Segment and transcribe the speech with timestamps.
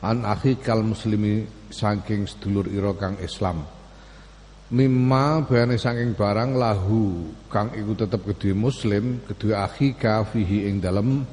[0.00, 3.64] an akhikal muslimi saking sedulur ira kang Islam.
[4.70, 11.26] Mimma bayane saking barang lahu kang iku tetep kedue muslim, kedue akhika fihi ing dalem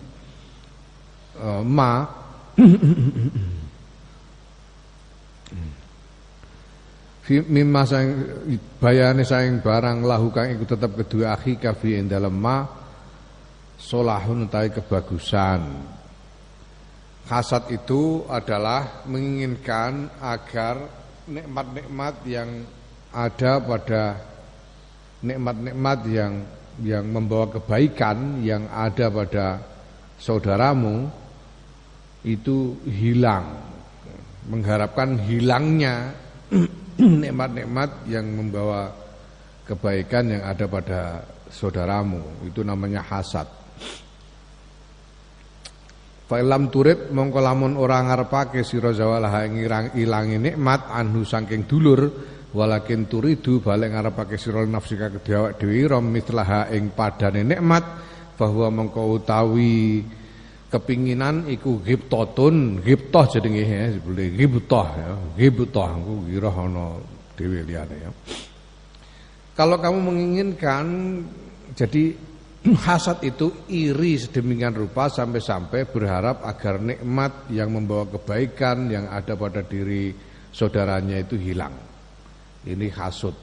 [1.38, 2.06] uh, ma
[7.28, 8.08] mimma sang
[8.80, 12.64] bayane saing barang lahu kang iku tetep kedua akhi kafi ing dalem ma
[13.76, 15.62] solahun tai kebagusan
[17.28, 20.88] hasad itu adalah menginginkan agar
[21.28, 22.64] nikmat-nikmat yang
[23.12, 24.04] ada pada
[25.20, 26.34] nikmat-nikmat yang
[26.80, 29.60] yang membawa kebaikan yang ada pada
[30.16, 31.12] saudaramu
[32.24, 33.60] itu hilang.
[34.48, 36.16] Mengharapkan hilangnya
[37.24, 38.96] nikmat-nikmat yang membawa
[39.68, 41.02] kebaikan yang ada pada
[41.52, 42.48] saudaramu.
[42.48, 43.67] Itu namanya hasad
[46.28, 49.96] Fa'ilam turib mongko lamun ora ngarepake sira zawalah ngirang
[50.44, 52.04] nikmat anhu saking dulur
[52.52, 57.84] walakin turidu balik ngarepake sira nafsika kedhe awak dhewe rom mitlaha ing padane nikmat
[58.36, 60.04] bahwa mongko utawi
[60.68, 67.00] kepinginan iku ghibtatun ghibtah jenenge ya sebule ghibtah ya ghibtah aku kira ana
[67.40, 68.12] dhewe liyane ya.
[69.56, 70.86] Kalau kamu menginginkan
[71.72, 72.14] jadi
[72.74, 79.62] hasad itu iri sedemikian rupa sampai-sampai berharap agar nikmat yang membawa kebaikan yang ada pada
[79.62, 80.12] diri
[80.50, 81.72] saudaranya itu hilang.
[82.66, 83.36] Ini hasud.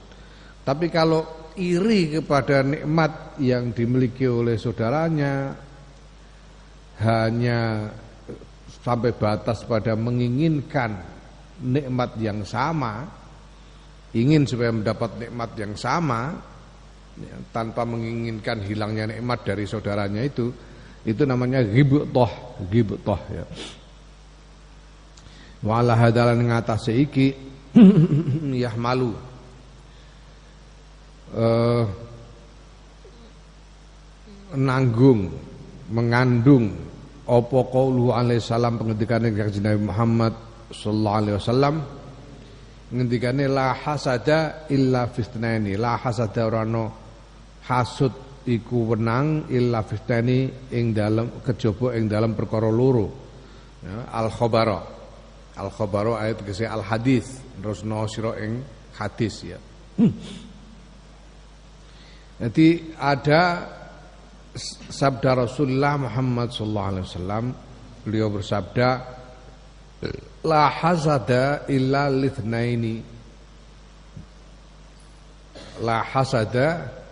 [0.67, 5.55] Tapi kalau iri kepada nikmat yang dimiliki oleh saudaranya
[7.05, 7.89] hanya
[8.83, 10.91] sampai batas pada menginginkan
[11.63, 13.07] nikmat yang sama,
[14.13, 16.54] ingin supaya mendapat nikmat yang sama
[17.19, 20.51] ya, tanpa menginginkan hilangnya nikmat dari saudaranya itu,
[21.05, 22.33] itu namanya ghibtah,
[22.71, 23.45] ghibtah ya.
[25.65, 27.27] Wala hadalan ngatasi iki
[28.65, 29.17] yahmalu
[31.35, 31.85] uh,
[34.55, 35.33] nanggung
[35.91, 36.73] mengandung
[37.25, 40.35] apa qaulu alaihi salam pengendikane Kanjeng Nabi Muhammad
[40.69, 41.75] sallallahu alaihi wasallam
[42.93, 47.04] ngendikane la hasada illa fitnani la hasada orano
[47.65, 48.13] hasud
[48.45, 53.09] iku wenang illa fitnani ing dalam kejaba ing dalam perkara loro.
[53.85, 54.81] Ya, al khabara
[55.57, 58.65] al khabara ayat kese al hadis terus no sira ing
[58.97, 59.59] hadis ya.
[62.35, 63.43] Jadi ada
[64.91, 67.45] sabda Rasulullah Muhammad sallallahu alaihi wasallam.
[68.05, 68.89] Beliau bersabda
[70.45, 73.01] la hasada illa lithnaini.
[75.81, 77.04] La hasada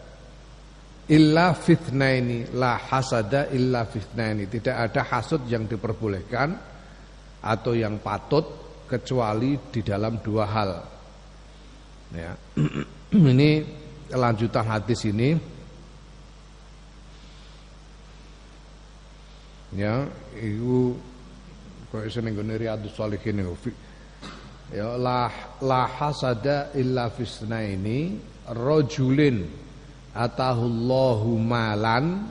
[1.11, 4.47] illa fitnaini la hasada illa fitnaini.
[4.47, 6.55] Tidak ada hasud yang diperbolehkan
[7.43, 8.45] atau yang patut
[8.87, 10.71] kecuali di dalam dua hal.
[12.15, 12.33] Ya.
[13.33, 13.51] Ini
[14.13, 15.37] kelanjutan hadis ini.
[19.73, 20.05] Ya
[20.37, 20.93] iku
[21.89, 23.41] kaya seneng gone riyadhus shalihin
[24.73, 25.29] ya la
[25.61, 28.17] la hasada illa fisnaini
[28.53, 29.62] rajulin
[30.13, 32.29] atahullahu malan.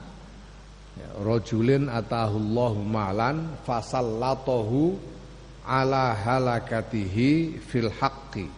[0.97, 4.97] Ya, rajulin atahullahu malan fasallatahu
[5.65, 8.49] ala halakatihi fil haqqi.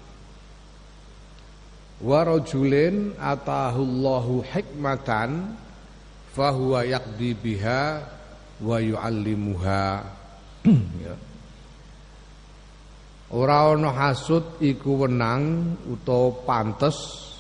[2.03, 5.55] Wa rajulin atahullahu hikmatan
[6.35, 8.03] fahuwa yaqdi biha
[8.59, 9.85] wa yu'allimuha.
[11.03, 11.16] Ya.
[13.34, 17.33] Ora ana hasud iku wenang utawa pantes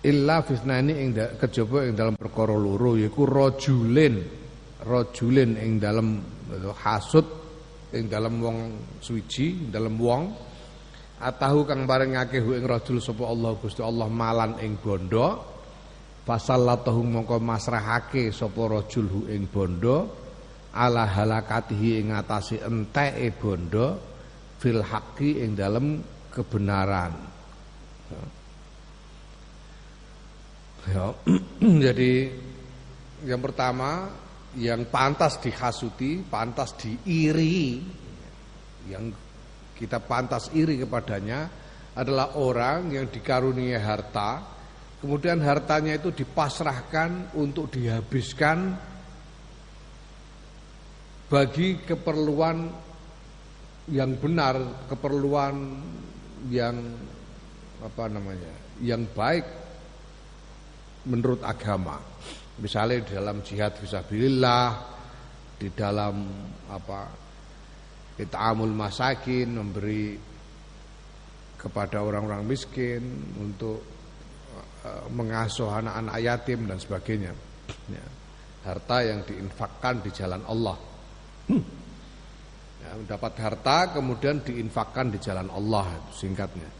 [0.00, 4.16] illa fisnani ing kejaba ing dalam perkara loro yaiku rajulin
[4.80, 6.16] rajulin ing dalam
[6.80, 7.26] hasud
[7.92, 8.58] ing dalam wong
[9.02, 10.22] suci dalam wong.
[11.20, 15.52] Atahu kang barengake ing rajul sapa Allah Gusti Allah malan ing bondo.
[16.24, 20.16] Fasallatahu mongko masrahake sapa rajul hu ing bondo.
[20.72, 24.00] Ala halakatihi ing atase enteke bondo.
[24.56, 26.00] Fil haqqi ing dalem
[26.32, 27.12] kebenaran
[30.88, 31.12] ya.
[31.84, 32.12] jadi
[33.28, 34.08] yang pertama
[34.56, 37.78] yang pantas dihasuti, pantas diiri
[38.88, 39.12] yang
[39.76, 41.46] kita pantas iri kepadanya
[41.94, 44.42] adalah orang yang dikaruniai harta,
[44.98, 48.74] kemudian hartanya itu dipasrahkan untuk dihabiskan
[51.30, 52.66] bagi keperluan
[53.90, 55.54] yang benar, keperluan
[56.50, 56.76] yang
[57.80, 59.46] apa namanya, yang baik
[61.08, 61.96] menurut agama.
[62.60, 64.66] Misalnya di dalam jihad fisabilillah,
[65.56, 66.14] di dalam
[66.68, 67.20] apa
[68.20, 70.12] It'amul masakin memberi
[71.56, 73.00] kepada orang-orang miskin
[73.40, 73.80] untuk
[74.84, 77.32] uh, mengasuh anak-anak yatim dan sebagainya.
[77.88, 78.06] Ya.
[78.60, 80.76] Harta yang diinfakkan di jalan Allah.
[82.80, 86.79] Ya, mendapat harta kemudian diinfakkan di jalan Allah singkatnya.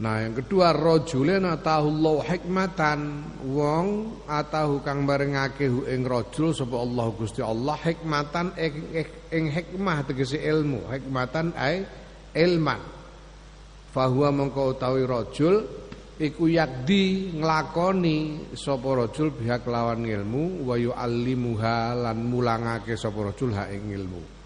[0.00, 3.20] Nah yang kedua rojulin atahullahu hikmatan.
[3.52, 10.40] Wong atahu kang barengake hu ing rojul sapa Allah Gusti Allah hikmatan ing, hikmah tegese
[10.40, 10.88] ilmu.
[10.88, 11.84] Hikmatan ai
[12.32, 12.80] ilman.
[13.92, 15.68] Fahuwa mengko utawi rojul
[16.16, 23.68] iku yakdi nglakoni sapa rojul biha kelawan ilmu wa yuallimuha lan mulangake sapa rojul ha
[23.68, 24.39] ing ilmu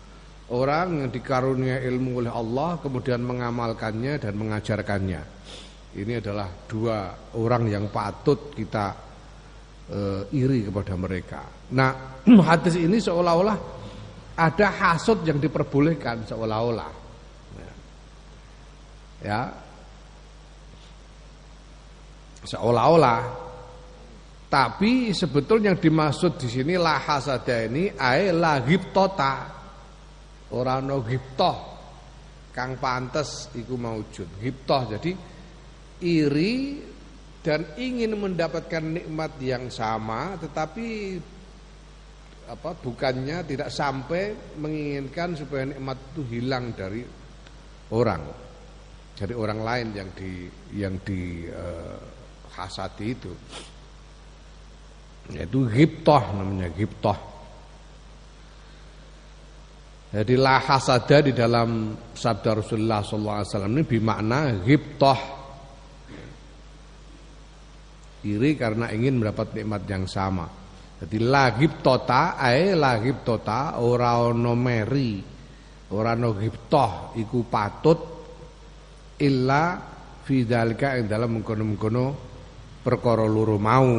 [0.52, 5.22] Orang yang dikarunia ilmu oleh Allah kemudian mengamalkannya dan mengajarkannya.
[5.94, 8.92] Ini adalah dua orang yang patut kita
[9.88, 10.00] e,
[10.36, 11.40] iri kepada mereka.
[11.72, 12.20] Nah,
[12.50, 13.56] hadis ini seolah-olah
[14.36, 16.92] ada hasut yang diperbolehkan seolah-olah.
[19.24, 19.48] Ya.
[22.44, 23.44] Seolah-olah
[24.54, 29.50] tapi sebetulnya yang dimaksud di sini lah hasada ini ai la ghibtota.
[30.54, 31.56] Ora ghibtoh
[32.54, 34.38] kang pantes iku maujud.
[34.38, 35.10] Ghibtoh jadi
[36.06, 36.78] iri
[37.42, 41.18] dan ingin mendapatkan nikmat yang sama tetapi
[42.44, 47.02] apa bukannya tidak sampai menginginkan supaya nikmat itu hilang dari
[47.90, 48.22] orang.
[49.14, 50.32] Dari orang lain yang di
[50.78, 51.98] yang di uh,
[52.54, 53.32] hasati itu.
[55.34, 57.33] Yaitu ghibtah namanya ghibtah
[60.14, 65.20] jadi la hasada di dalam sabda Rasulullah SAW ini bermakna ghibtah
[68.22, 70.46] iri karena ingin mendapat nikmat yang sama.
[71.02, 75.18] Jadi lagib tota ae lagib tota ora ono meri
[75.90, 76.38] ora ono
[77.18, 77.98] iku patut
[79.18, 79.82] illa
[80.22, 82.04] fi dzalika ing dalam mengkono-mengkono
[82.86, 83.90] perkara loro mau.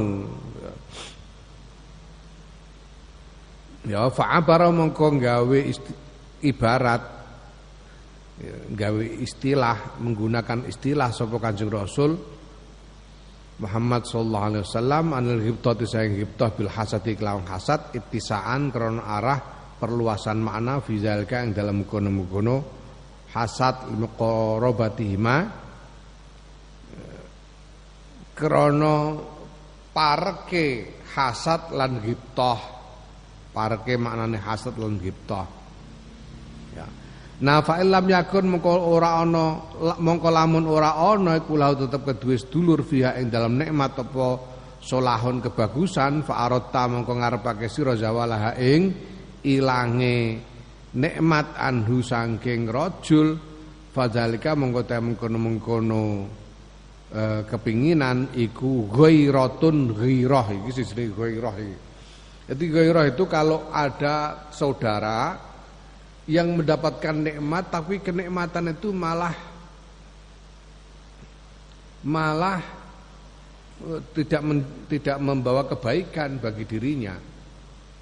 [3.86, 5.60] Ya fa'abara mengko gawe
[6.46, 7.02] ibarat.
[8.36, 12.20] Ya, gawe istilah menggunakan istilah sapa Kanjeng Rasul
[13.56, 19.40] Muhammad sallallahu alaihi wasallam anil ghibtati sayang ghibtah bil hasadi kelawan hasad ittisaan krana arah
[19.80, 22.58] perluasan makna fi zalika yang dalam kono-kono
[23.32, 25.38] hasad muqarabatihima
[28.36, 28.96] krana
[29.96, 32.60] parke hasad lan ghibtah
[33.56, 35.65] parke maknane hasad lan ghibtah
[37.36, 39.60] Nah fa illam yakun mongko ora ana
[40.00, 44.28] mongko lamun ora ana iku lahu tetep kedue sedulur fiha ing dalam nikmat apa
[44.80, 48.88] solahun kebagusan fa aratta mongko ngarepake sira zawalah ing
[49.44, 50.40] ilange
[50.96, 53.36] nikmat anhu saking rajul
[53.92, 56.04] fadzalika mongko te mengkono-mengkono
[57.12, 61.78] e, kepinginan iku ghairatun ghairah iki siji ghairah iki.
[62.46, 65.52] Jadi ghairah itu kalau ada saudara
[66.26, 69.34] yang mendapatkan nikmat tapi kenikmatan itu malah
[72.06, 72.62] malah
[73.86, 77.14] eh, tidak men, tidak membawa kebaikan bagi dirinya.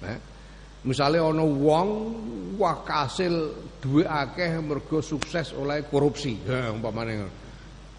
[0.04, 0.18] Nah,
[0.88, 1.88] misalnya ono wong
[2.56, 3.32] wah kasil
[3.80, 6.40] duwe akeh mergo sukses oleh korupsi.
[6.44, 7.44] Ya umpamane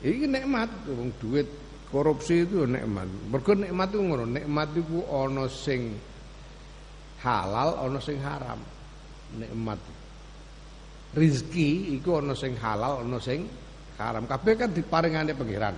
[0.06, 1.50] Iki nikmat wong duit
[1.90, 3.06] korupsi itu nikmat.
[3.30, 5.94] Mergo nikmat itu ngono, nikmat itu ono sing
[7.22, 8.58] halal, ono sing haram.
[9.38, 9.95] Nikmat
[11.16, 13.48] rizki iku ana sing halal ana sing
[13.96, 14.28] haram.
[14.28, 15.76] Kabeh kan diparingane pangeran.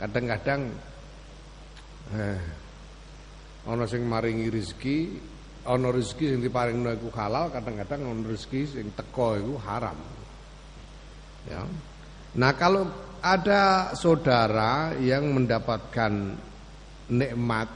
[0.00, 0.60] Kadang-kadang
[2.16, 2.40] eh
[3.68, 5.20] ana sing maringi rizki
[5.66, 9.98] ana rezeki sing diparingno iku halal kadang-kadang ana rezeki sing teko iku haram.
[11.46, 11.62] Ya.
[12.36, 12.88] Nah kalau
[13.22, 16.12] ada saudara yang mendapatkan
[17.10, 17.68] nikmat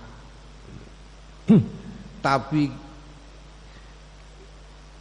[2.22, 2.70] tapi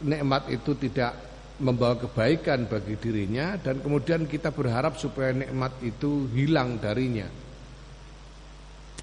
[0.02, 1.29] nikmat itu tidak
[1.60, 7.28] membawa kebaikan bagi dirinya dan kemudian kita berharap supaya nikmat itu hilang darinya.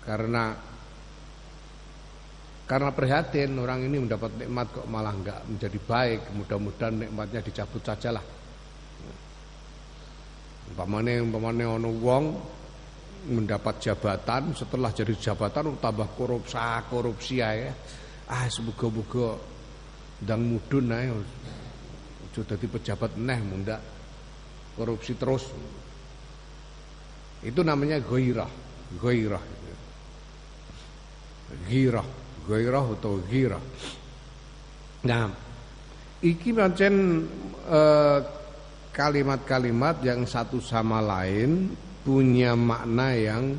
[0.02, 0.58] Karena
[2.68, 6.20] karena prihatin orang ini mendapat nikmat kok malah enggak menjadi baik.
[6.36, 8.26] Mudah-mudahan nikmatnya dicabut sajalah.
[10.68, 12.26] Umpamane umpamane ono wong
[13.28, 17.72] mendapat jabatan setelah jadi jabatan tambah korupsi korupsi ya
[18.28, 19.40] ah semoga-moga
[20.24, 21.08] ndang mudun ae
[22.38, 23.82] aja dadi pejabat neh mundak
[24.78, 25.50] korupsi terus.
[27.42, 28.50] Itu namanya goirah
[29.02, 29.42] goirah
[31.66, 32.06] girah.
[32.46, 33.64] Goirah atau girah.
[35.10, 35.26] Nah
[36.22, 37.26] iki pancen
[37.66, 38.20] eh,
[38.94, 41.74] kalimat-kalimat yang satu sama lain
[42.06, 43.58] punya makna yang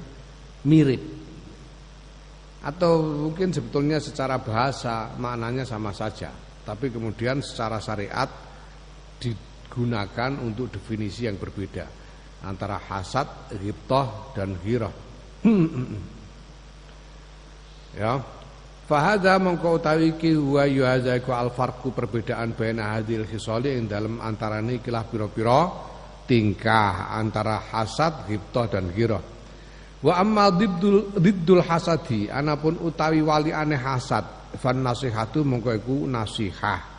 [0.63, 1.03] mirip.
[2.63, 6.31] Atau mungkin sebetulnya secara bahasa maknanya sama saja.
[6.63, 8.48] Tapi kemudian secara syariat
[9.19, 11.87] digunakan untuk definisi yang berbeda
[12.47, 14.95] antara hasad, ghibtah dan ghirah.
[17.99, 18.13] ya.
[18.89, 24.17] Fahadha mongko utawi iki huwa yuhadza iku al farqu perbedaan baina hadil khisali ing dalem
[24.17, 25.69] antarane ikilah pira-pira
[26.25, 29.21] tingkah antara hasad, ghibtah dan ghirah.
[29.99, 36.98] Wa amma diddul diddul hasadi anapun utawi wali aneh hasad fan nasihatu mongko iku nasihah.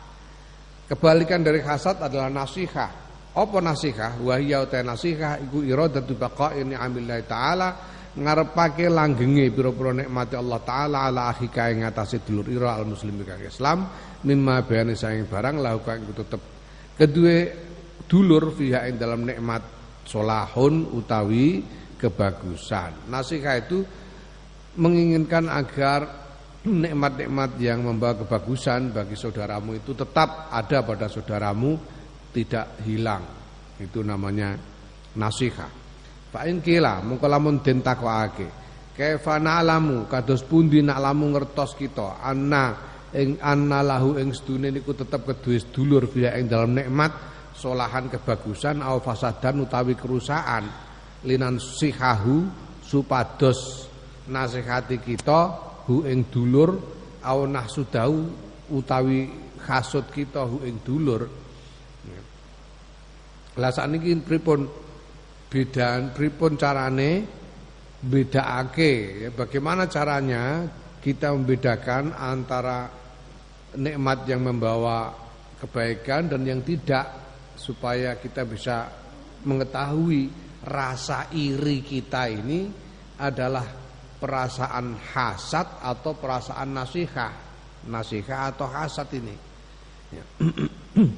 [0.90, 2.90] Kebalikan dari hasad adalah nasihah.
[3.30, 4.18] Apa nasihah?
[4.18, 7.68] Wa hiya ta nasihah iku iradatu baqa'i ni'amillah taala
[8.10, 13.38] ngarepake langgenge pira-pira nikmati Allah taala ala akhika ing atase dulur ira al muslimi kang
[13.38, 13.86] Islam
[14.26, 16.42] mimma bayane saing barang lahu kang tetep
[16.98, 17.38] kedue
[18.10, 19.62] dulur fiha ing dalam nikmat
[20.02, 21.62] solahun utawi
[22.02, 23.06] kebagusan.
[23.06, 23.86] Nasihat itu
[24.74, 26.19] menginginkan agar
[26.66, 31.80] nikmat-nikmat yang membawa kebagusan bagi saudaramu itu tetap ada pada saudaramu
[32.36, 33.24] tidak hilang.
[33.80, 34.52] Itu namanya
[35.16, 35.72] nasihat.
[36.30, 38.60] Fa in kila mungko lamun den takokake.
[38.92, 42.76] Kaifa na'lamu kados pundi nak lamu ngertos kita anna
[43.16, 47.08] ing anna lahu ing sedune niku tetep kedue sedulur fiha ing dalam nikmat
[47.56, 50.68] solahan kebagusan au fasadan utawi kerusakan
[51.24, 52.44] linan sihahu
[52.84, 53.88] supados
[54.28, 56.78] nasihati kita hu ing dulur
[57.26, 58.30] au nahsudahu
[58.70, 59.26] utawi
[59.66, 61.26] hasud kita hu ing dulur.
[63.58, 64.70] Lah sakniki pripun?
[65.50, 67.26] Bedan pripun carane
[68.06, 70.62] bedaake ya bagaimana caranya
[71.02, 72.86] kita membedakan antara
[73.74, 75.10] nikmat yang membawa
[75.58, 77.10] kebaikan dan yang tidak
[77.58, 78.88] supaya kita bisa
[79.42, 80.30] mengetahui
[80.64, 82.70] rasa iri kita ini
[83.18, 83.66] adalah
[84.20, 87.32] perasaan hasad atau perasaan nasihah.
[87.88, 89.36] Nasihah atau hasad ini.
[90.12, 90.24] Ya.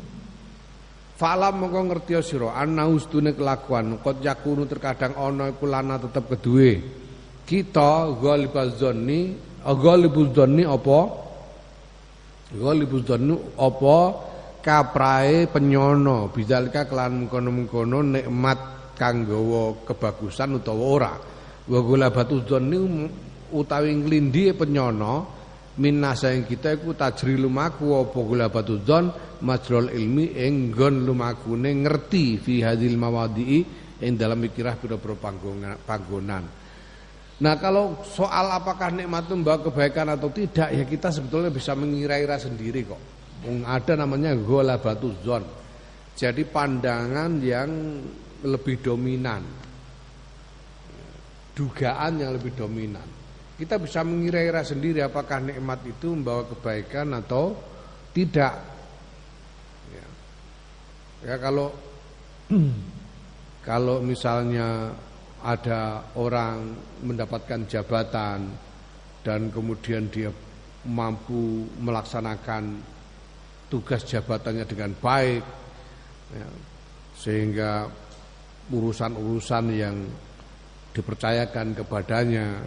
[1.20, 3.98] Falam mongko ngerti sira ana ustune kelakuan.
[3.98, 7.02] Qad yakunu terkadang ana iku lana tetep kedue
[7.42, 11.00] kita ghalibaz zanni ghalibuz zanni apa?
[12.54, 13.98] Ghalibuz zanni apa?
[14.62, 19.26] Kaprae penyono bidzalika kelan mengkono-mengkono nikmat kang
[19.82, 21.14] kebagusan utawa ora
[21.68, 22.78] wa batu dzanni
[23.52, 25.42] utawi nglindhi penyono
[25.78, 29.08] minasa yang kita iku tajri lumaku apa batu dzon
[29.40, 33.60] majrul ilmi ing nggon lumakune ngerti fi hadil mawadi'i
[34.02, 35.16] ing dalam mikirah pira-pira
[37.42, 42.38] Nah kalau soal apakah nikmat itu membawa kebaikan atau tidak ya kita sebetulnya bisa mengira-ira
[42.38, 43.02] sendiri kok
[43.66, 45.42] ada namanya gola batu zon.
[46.14, 47.70] Jadi pandangan yang
[48.46, 49.61] lebih dominan.
[51.52, 53.04] Dugaan yang lebih dominan.
[53.56, 57.54] Kita bisa mengira-ira sendiri apakah nikmat itu membawa kebaikan atau
[58.16, 58.56] tidak.
[59.92, 60.06] Ya,
[61.28, 61.68] ya kalau
[63.68, 64.90] kalau misalnya
[65.42, 68.46] ada orang mendapatkan jabatan
[69.22, 70.30] dan kemudian dia
[70.86, 72.82] mampu melaksanakan
[73.70, 75.42] tugas jabatannya dengan baik
[76.34, 76.48] ya,
[77.14, 77.86] sehingga
[78.70, 79.96] urusan-urusan yang
[80.92, 82.60] dipercayakan kepadanya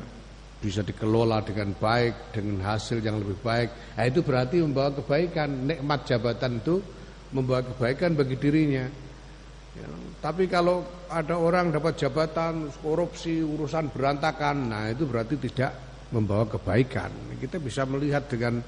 [0.60, 3.70] bisa dikelola dengan baik dengan hasil yang lebih baik.
[3.94, 5.50] Nah, itu berarti membawa kebaikan.
[5.70, 6.82] Nikmat jabatan itu
[7.38, 8.86] membawa kebaikan bagi dirinya.
[9.75, 9.88] Ya,
[10.24, 15.75] tapi kalau ada orang dapat jabatan korupsi urusan berantakan nah itu berarti tidak
[16.10, 17.12] membawa kebaikan.
[17.38, 18.63] Kita bisa melihat dengan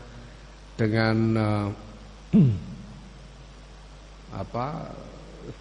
[0.77, 1.67] dengan uh,
[4.43, 4.67] apa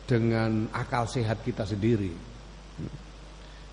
[0.05, 2.11] dengan akal sehat kita sendiri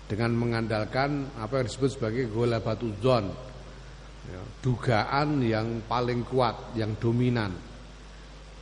[0.04, 3.24] dengan mengandalkan apa yang disebut sebagai gola batu zon
[4.28, 7.48] ya, dugaan yang paling kuat yang dominan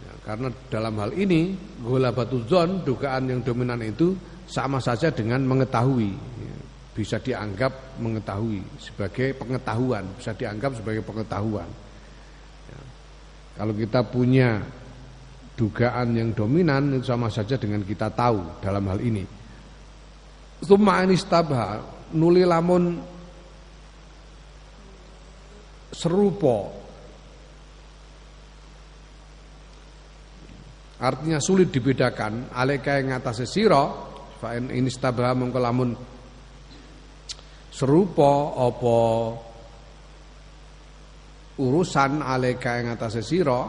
[0.03, 4.15] ya, karena dalam hal ini gola batu zon dugaan yang dominan itu
[4.47, 6.57] sama saja dengan mengetahui ya.
[6.95, 11.65] bisa dianggap mengetahui sebagai pengetahuan, bisa dianggap sebagai pengetahuan.
[12.69, 12.81] Ya.
[13.57, 14.61] Kalau kita punya
[15.57, 19.42] dugaan yang dominan itu sama saja dengan kita tahu dalam hal ini.
[20.63, 21.83] Summa anistabha
[22.15, 23.03] nuli lamun
[25.91, 26.71] serupa.
[31.03, 32.55] Artinya sulit dibedakan.
[32.55, 33.91] Alaika yang atas sira
[34.39, 35.91] fa in istabha mongko lamun
[37.75, 38.99] serupa apa
[41.59, 43.61] urusan alaika yang atas sira.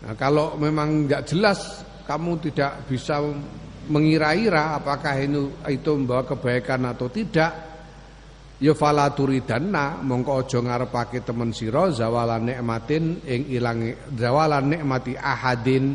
[0.00, 3.22] Nah, kalau memang nggak jelas kamu tidak bisa
[3.86, 7.52] mengira-ira apakah itu itu membawa kebaikan atau tidak,
[8.58, 15.94] ya fala turidanna mongko aja ngarepake temen sira zawalan nikmatin ing ilange zawalan nikmati ahadin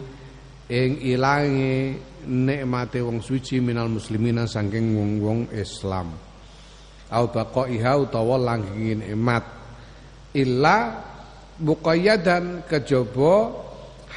[0.72, 2.00] ing ilange
[2.31, 6.15] nikmate wong suci minal muslimina saking wong-wong Islam.
[7.12, 9.43] Au baqaiha utawa langgengin nikmat
[10.31, 11.05] illa
[11.60, 13.51] muqayyadan kejaba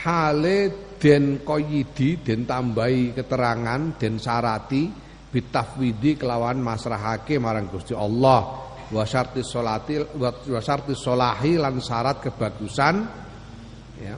[0.02, 4.90] hale den qayyidi den tambahi keterangan den syarati
[5.30, 8.66] bitafwidi kelawan masrahake marang Gusti Allah.
[8.88, 12.94] Wa syarti salati wa syarti solahi lan syarat kebagusan.
[14.00, 14.16] Ya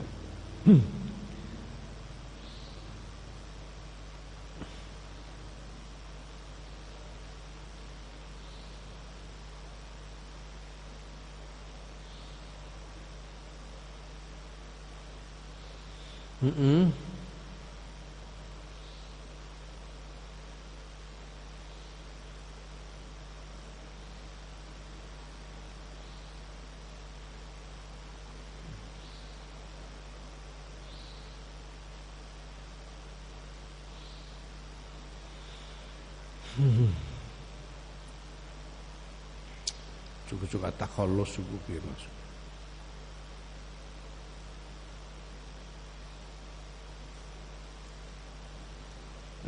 [16.41, 16.91] Mm-mm.
[40.29, 42.03] Juga-juga takhalus suku piye Mas.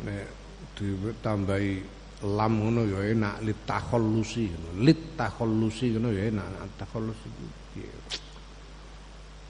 [0.04, 0.28] Nek
[0.75, 1.73] ditambahi
[2.23, 4.69] lam ngono ya enak lit takhallusi ngono.
[4.83, 6.47] Lit takhallusi ngono ya enak
[6.79, 7.43] takhallus iku
[7.73, 7.91] piye.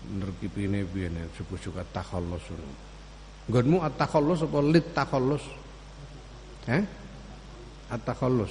[0.10, 2.88] Bener ki pine piye nek suku-suku takhallus ngono.
[3.50, 5.46] Nggonmu at-takhallus apa lit takhallus?
[6.70, 6.84] Eh?
[7.92, 8.50] التخلص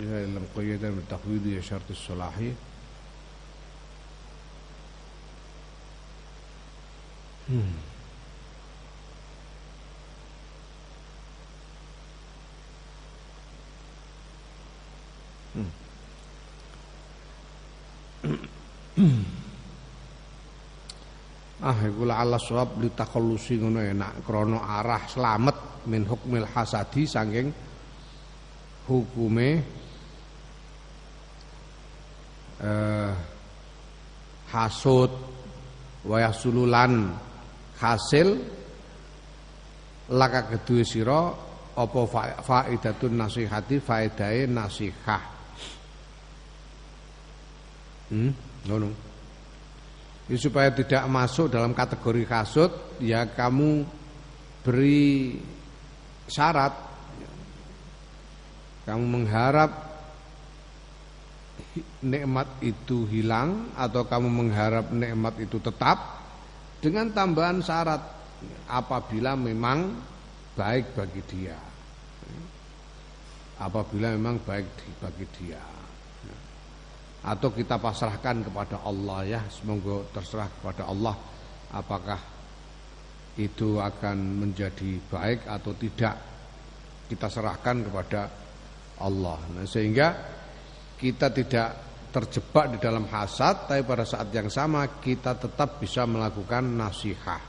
[0.00, 2.52] لم قيدا بالتقويد شرط الصلاحية
[21.65, 27.47] Ah iku ala suwab li takhallusi ngono enak krana arah slamet min hukmil hasadi saking
[28.85, 29.49] hukume
[32.59, 33.11] eh,
[34.51, 35.11] hasud
[36.05, 37.15] wayah sululan
[37.81, 38.29] hasil
[40.13, 41.33] laka kedue sira
[41.75, 42.01] apa
[42.45, 45.34] faidatun nasihati faedahe nasihah
[48.11, 48.31] hmm
[48.65, 48.89] ngono
[50.29, 53.85] ya, supaya tidak masuk dalam kategori kasut ya kamu
[54.65, 55.37] beri
[56.25, 56.73] syarat
[58.85, 59.71] kamu mengharap
[62.05, 66.21] nikmat itu hilang atau kamu mengharap nikmat itu tetap
[66.79, 68.01] dengan tambahan syarat
[68.69, 69.89] apabila memang
[70.53, 71.57] baik bagi dia.
[73.55, 74.67] Apabila memang baik
[74.99, 75.63] bagi dia.
[77.25, 81.17] Atau kita pasrahkan kepada Allah ya, semoga terserah kepada Allah
[81.73, 82.19] apakah
[83.35, 86.15] itu akan menjadi baik atau tidak.
[87.05, 88.21] Kita serahkan kepada
[89.01, 89.37] Allah.
[89.53, 90.07] Nah, sehingga
[90.97, 91.69] kita tidak
[92.09, 97.43] terjebak di dalam hasad, tapi pada saat yang sama kita tetap bisa melakukan nasihat.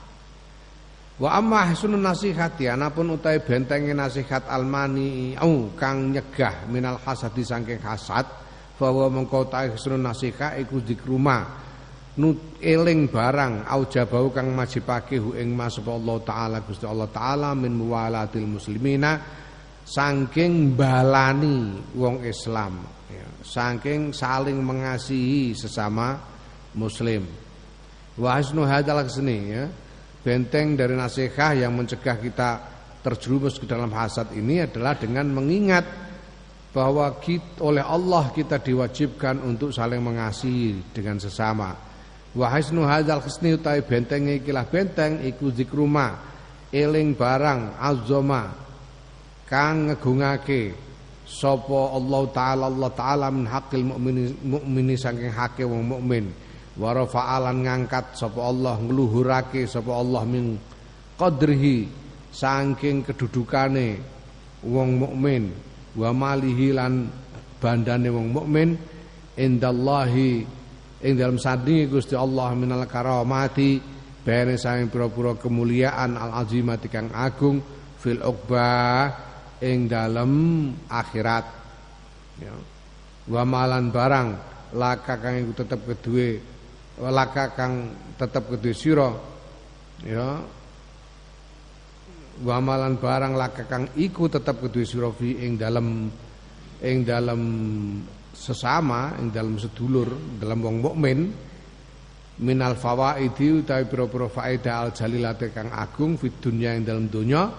[1.17, 7.81] Wa amma hasunun nasihati anapun utai bentengi nasihat almani au kang nyegah minal hasadi saking
[7.81, 8.21] hasad
[8.77, 11.65] bahwa mengkau ta hasunun nasihat iku dikruma
[12.17, 17.53] nut eling barang au jabau kang majibake hu ing mas Allah taala Gusti Allah taala
[17.53, 19.21] min muwalatil muslimina
[19.87, 22.83] saking balani wong Islam.
[23.07, 26.19] Ya, saking saling mengasihi sesama
[26.75, 27.23] muslim.
[28.19, 29.65] Wa hasnu hadzal ya.
[30.27, 32.49] Benteng dari nasihat yang mencegah kita
[32.99, 36.06] terjerumus ke dalam hasad ini adalah dengan mengingat
[36.77, 41.73] bahwa kita, oleh Allah kita diwajibkan untuk saling mengasihi dengan sesama.
[42.37, 46.21] Wa hasnu hadzal utai benteng ikilah benteng iku zikruma
[46.69, 48.53] eling barang azoma
[49.49, 50.77] kang ngegungake
[51.25, 56.29] sapa Allah taala Allah taala min haqqil mukmini mukmini saking hake wong mukmin
[56.77, 60.61] wa rafa'alan ngangkat sapa Allah ngluhurake sapa Allah min
[61.17, 61.89] qadrihi
[62.29, 63.97] saking kedudukane
[64.61, 65.66] wong mukmin
[65.97, 67.09] wa malihi lan
[67.57, 68.77] bandane wong mukmin
[69.33, 70.45] indallahi
[71.01, 73.81] ing dalam sandingi Gusti Allah minal karamati
[74.21, 77.61] bene saking pira-pira kemuliaan al azimati kang agung
[77.97, 79.09] fil uqba
[79.63, 80.31] ing dalam
[80.85, 81.45] akhirat.
[82.37, 82.53] Ya.
[83.27, 84.29] Wa malan barang
[84.77, 86.37] laka kang iku tetep kedue
[87.01, 87.73] laka kang
[88.19, 89.09] tetep kedue sira.
[90.05, 90.43] Ya
[92.43, 93.89] wa malan barang laka kang.
[93.97, 96.11] Iku tetep kedue sira fi ing dalam
[96.81, 97.41] ing dalam
[98.33, 101.19] sesama ing dalam sedulur dalam wong mukmin.
[102.37, 107.49] Minal fawaidi utawi pira-pira faedah al jalilate kang agung fid dunya ing dalam donya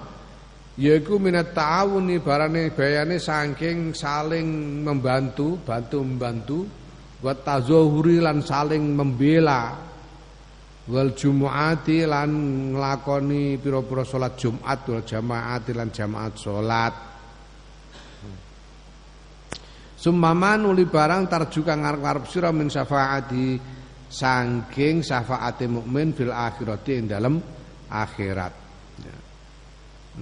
[0.78, 4.46] yaiku minat ta'awuni barane bayane saking saling
[4.86, 6.58] membantu bantu membantu
[7.18, 9.87] wa tazahuri lan saling membela
[10.88, 12.30] wal jumuati lan
[12.72, 16.94] nglakoni pira-pira salat Jumat wal jamaat lan jamaat salat
[19.98, 23.58] Summaman uli barang tarju kang ngarep-ngarep sira min syafaati
[24.06, 27.42] saking syafaate mukmin fil akhirati ing dalem
[27.90, 28.54] akhirat.
[29.02, 29.16] Ya.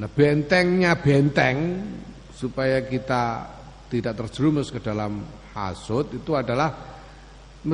[0.00, 1.84] Nah, bentengnya benteng
[2.32, 3.52] supaya kita
[3.92, 5.20] tidak terjerumus ke dalam
[5.52, 6.95] hasud itu adalah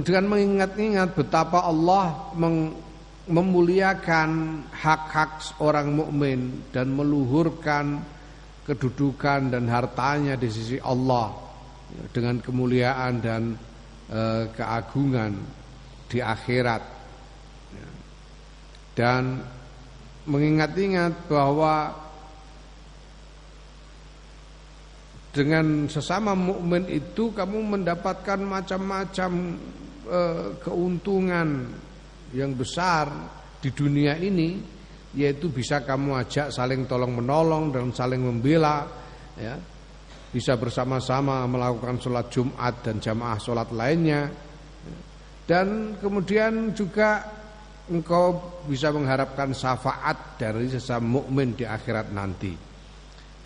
[0.00, 2.32] dengan mengingat-ingat betapa Allah
[3.28, 4.30] memuliakan
[4.72, 8.00] hak-hak orang mukmin dan meluhurkan
[8.64, 11.36] kedudukan dan hartanya di sisi Allah
[12.08, 13.52] dengan kemuliaan dan
[14.08, 15.36] e, keagungan
[16.08, 16.82] di akhirat.
[18.92, 19.40] Dan
[20.28, 21.92] mengingat-ingat bahwa
[25.32, 29.56] dengan sesama mukmin itu kamu mendapatkan macam-macam
[30.04, 30.20] e,
[30.60, 31.72] keuntungan
[32.36, 33.08] yang besar
[33.64, 34.60] di dunia ini
[35.16, 38.84] yaitu bisa kamu ajak saling tolong menolong dan saling membela
[39.36, 39.56] ya
[40.32, 44.28] bisa bersama-sama melakukan sholat Jumat dan jamaah sholat lainnya
[45.48, 47.24] dan kemudian juga
[47.90, 52.71] engkau bisa mengharapkan syafaat dari sesama mukmin di akhirat nanti.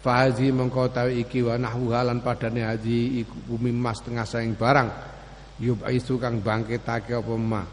[0.07, 4.87] Fahazi mengkau tahu iki wa nahwu halan padane haji iku mas tengah saing barang.
[5.59, 7.67] Yubaisu kang bangkitake apa ma?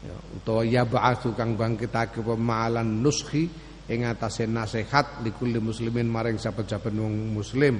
[0.00, 3.52] Ya, utawa ya ba'atsu kang bangkitake apa ma'alan nuskhi
[3.84, 7.76] ing atase nasihat likulli muslimin maring saben-saben wong muslim.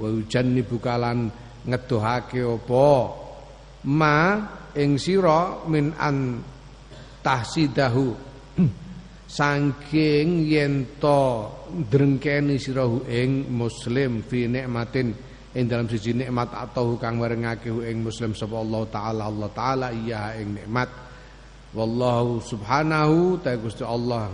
[0.00, 1.28] Wa ujanni bukalan
[1.68, 2.88] ngedohake apa
[3.84, 4.16] ma
[4.80, 6.40] ing sira min an
[7.20, 8.16] tahsidahu
[9.32, 11.48] saking yen to
[11.88, 15.16] drengkeni sirahu ing muslim fi nikmatin
[15.56, 20.36] ing dalam siji nikmat atau kang merengake ing muslim sapa Allah taala Allah taala iya
[20.36, 20.92] ing nikmat
[21.72, 24.28] wallahu subhanahu ta Gusti Allah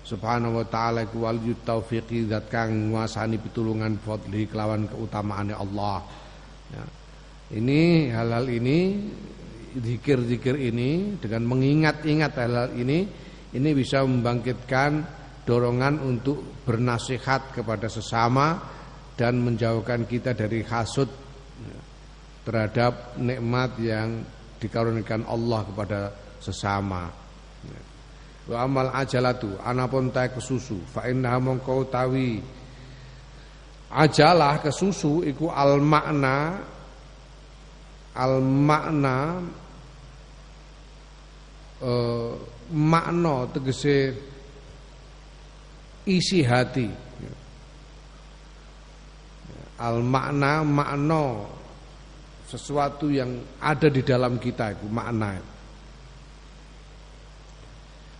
[0.00, 6.02] Subhanahu wa taala iku waliyut taufiqi zat kang nguasani pitulungan fadli kelawan keutamaane Allah.
[6.74, 6.84] Ya.
[7.54, 9.06] Ini hal-hal ini
[9.78, 13.06] zikir-zikir ini dengan mengingat-ingat hal-hal ini
[13.50, 15.02] ini bisa membangkitkan
[15.42, 18.60] dorongan untuk bernasihat kepada sesama
[19.18, 21.10] dan menjauhkan kita dari hasud
[21.66, 21.80] ya,
[22.46, 24.22] terhadap nikmat yang
[24.62, 26.00] dikarunikan Allah kepada
[26.38, 27.10] sesama.
[28.50, 32.42] Wa amal ajalatu anapun ta kesusu fa innaha mongko tawi
[33.94, 36.58] ajalah kesusu iku al makna
[38.16, 39.38] al makna
[41.78, 42.34] eh,
[42.70, 44.14] makna tegese
[46.06, 46.88] isi hati.
[49.80, 51.24] Al makna makna
[52.44, 55.40] sesuatu yang ada di dalam kita itu makna.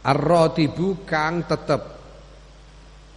[0.01, 2.01] Ar-ratibu kang tetep.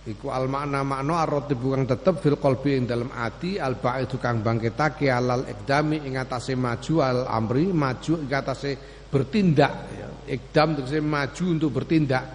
[0.04, 4.44] Iku al makna makna ar-ratibu kang tetep fil qalbi ing dalam ati al ba'idu kang
[4.44, 8.72] bangkitake alal ikdami ing atase maju al amri maju ing atase
[9.14, 9.74] bertindak.
[9.94, 10.10] Ya.
[10.34, 12.26] Ikdam tegese maju untuk bertindak.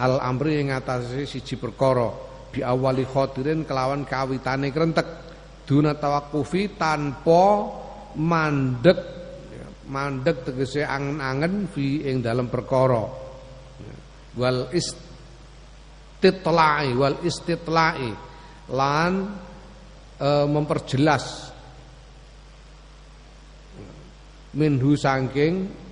[0.00, 2.08] Al amri ing atase siji perkara.
[2.48, 5.04] Bi awali khatirin kelawan kawitane krentek.
[5.68, 7.68] Duna tawakufi tanpa
[8.16, 8.96] mandek.
[9.52, 9.68] Ya.
[9.92, 13.04] mandek tegese angen-angen fi ing dalam perkara.
[14.34, 18.10] Wal istitla'i wal istitla'i.
[18.72, 19.12] Lan
[20.16, 21.52] e, memperjelas.
[24.54, 25.83] Minhu sangking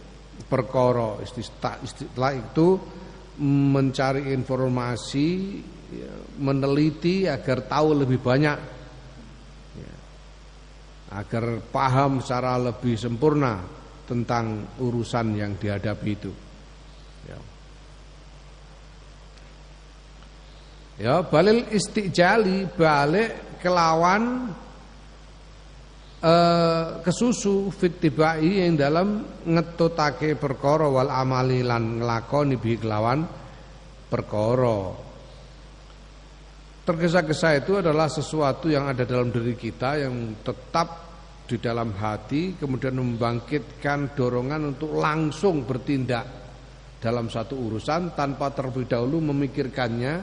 [0.49, 2.77] perkara istitla itu
[3.43, 5.29] mencari informasi
[5.93, 8.59] ya, meneliti agar tahu lebih banyak
[9.81, 9.95] ya,
[11.17, 13.65] agar paham secara lebih sempurna
[14.05, 16.33] tentang urusan yang dihadapi itu.
[17.25, 17.39] Ya.
[21.01, 24.53] Ya, balil istijali balik kelawan
[26.23, 33.27] eh, kesusu fitibai yang dalam ngetutake perkara wal amali lan nglakoni bi kelawan
[34.07, 35.11] perkara.
[36.83, 40.89] Tergesa-gesa itu adalah sesuatu yang ada dalam diri kita yang tetap
[41.47, 46.27] di dalam hati kemudian membangkitkan dorongan untuk langsung bertindak
[47.03, 50.15] dalam satu urusan tanpa terlebih dahulu memikirkannya,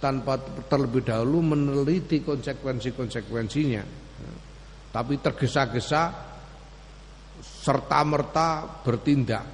[0.00, 4.01] tanpa terlebih dahulu meneliti konsekuensi-konsekuensinya.
[4.92, 6.12] Tapi tergesa-gesa
[7.40, 9.44] serta merta bertindak.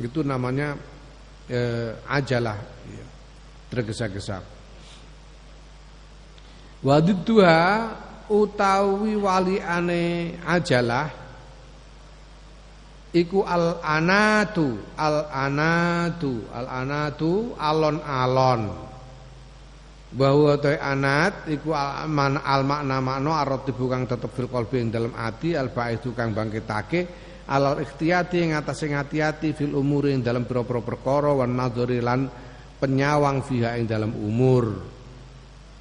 [0.00, 0.72] Itu namanya
[1.46, 2.58] eh, ajalah,
[2.88, 3.06] ya,
[3.68, 4.40] tergesa-gesa.
[6.82, 7.60] Wadidduha
[8.32, 11.12] utawi waliane ajalah
[13.12, 18.62] iku al anatu al anatu al anatu alon-alon
[20.12, 24.92] bahwa toy anat iku al, man, al makna makna arot kang tetep fil qalbi ing
[24.92, 27.00] dalam ati al ba'id kang bangkitake
[27.48, 31.56] al ikhtiyati ing atase ngati-ati fil umuri ing dalam pira-pira perkara wan
[32.76, 34.92] penyawang fiha ing dalam umur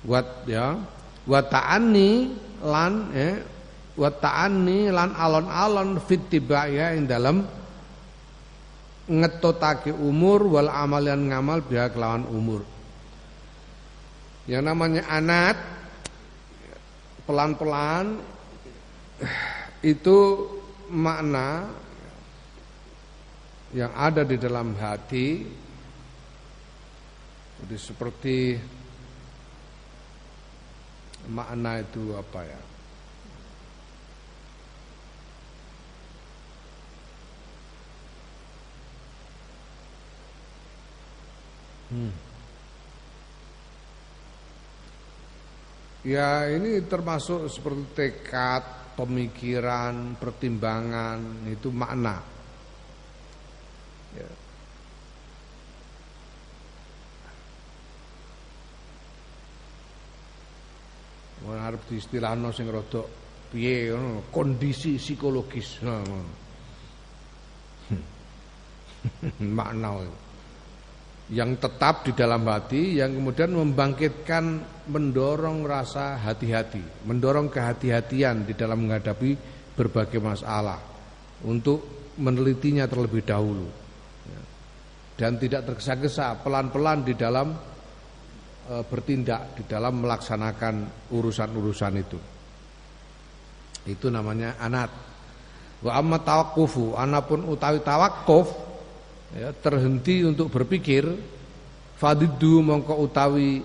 [0.02, 0.82] Wat ya
[1.30, 2.34] wa ta'anni
[2.66, 3.38] lan ya
[3.94, 7.46] wa ta'anni lan alon-alon fit ya ing dalam
[9.06, 12.66] ngetotake umur wal amalian ngamal biha kelawan umur.
[14.50, 15.56] Yang namanya anak
[17.30, 18.18] pelan-pelan
[19.86, 20.18] itu
[20.90, 21.70] makna
[23.72, 25.46] yang ada di dalam hati
[27.62, 28.58] jadi seperti
[31.30, 32.62] makna itu apa ya?
[41.92, 42.31] Hmm.
[46.02, 52.18] Ya ini termasuk seperti tekad, pemikiran, pertimbangan itu makna.
[54.18, 54.26] Ya.
[61.46, 63.06] Ora arep diistilahno sing rada
[63.54, 63.94] piye
[64.34, 65.82] kondisi psikologis.
[69.58, 70.02] Makna
[71.32, 74.44] yang tetap di dalam hati yang kemudian membangkitkan
[74.92, 79.32] mendorong rasa hati-hati, mendorong kehati-hatian di dalam menghadapi
[79.80, 80.78] berbagai masalah
[81.48, 83.82] untuk menelitinya terlebih dahulu
[85.22, 87.54] dan tidak tergesa-gesa pelan-pelan di dalam
[88.66, 92.20] e, bertindak di dalam melaksanakan urusan-urusan itu.
[93.86, 94.90] Itu namanya anat.
[95.86, 98.50] Wa amma tawakkufu, anapun utawi tawakuf
[99.36, 101.08] ya, terhenti untuk berpikir
[101.96, 103.62] fadidu mongko utawi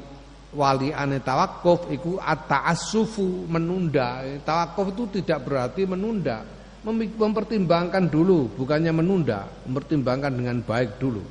[0.57, 4.25] wali ane tawakuf iku at-ta'assufu menunda.
[4.45, 6.45] Tawakuf itu tidak berarti menunda,
[6.85, 11.25] mempertimbangkan dulu, bukannya menunda, mempertimbangkan dengan baik dulu.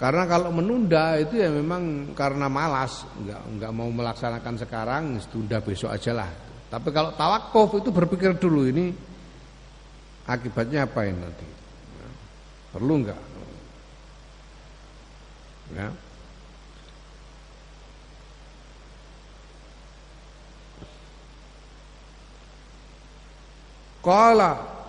[0.00, 5.92] Karena kalau menunda itu ya memang karena malas, nggak nggak mau melaksanakan sekarang, tunda besok
[5.92, 6.30] aja lah.
[6.72, 9.09] Tapi kalau tawakuf itu berpikir dulu ini
[10.30, 11.48] akibatnya apa ini nanti,
[11.98, 12.08] ya,
[12.70, 13.20] perlu nggak?
[15.74, 15.88] Ya.
[24.00, 24.80] Kala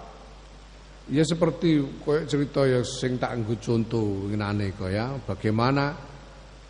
[1.11, 5.91] Ya seperti koyok cerita ya sing tak nggo contoh ngenane ya bagaimana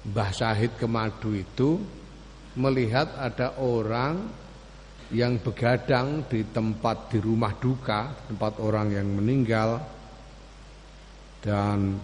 [0.09, 1.77] Mbah Syahid Kemadu itu
[2.57, 4.17] melihat ada orang
[5.11, 9.83] yang begadang di tempat di rumah duka, tempat orang yang meninggal
[11.43, 11.99] dan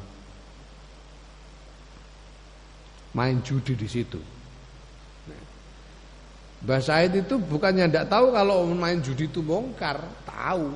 [3.16, 4.20] main judi di situ.
[6.58, 10.74] Mbah Syahid itu bukannya tidak tahu kalau main judi itu bongkar, tahu.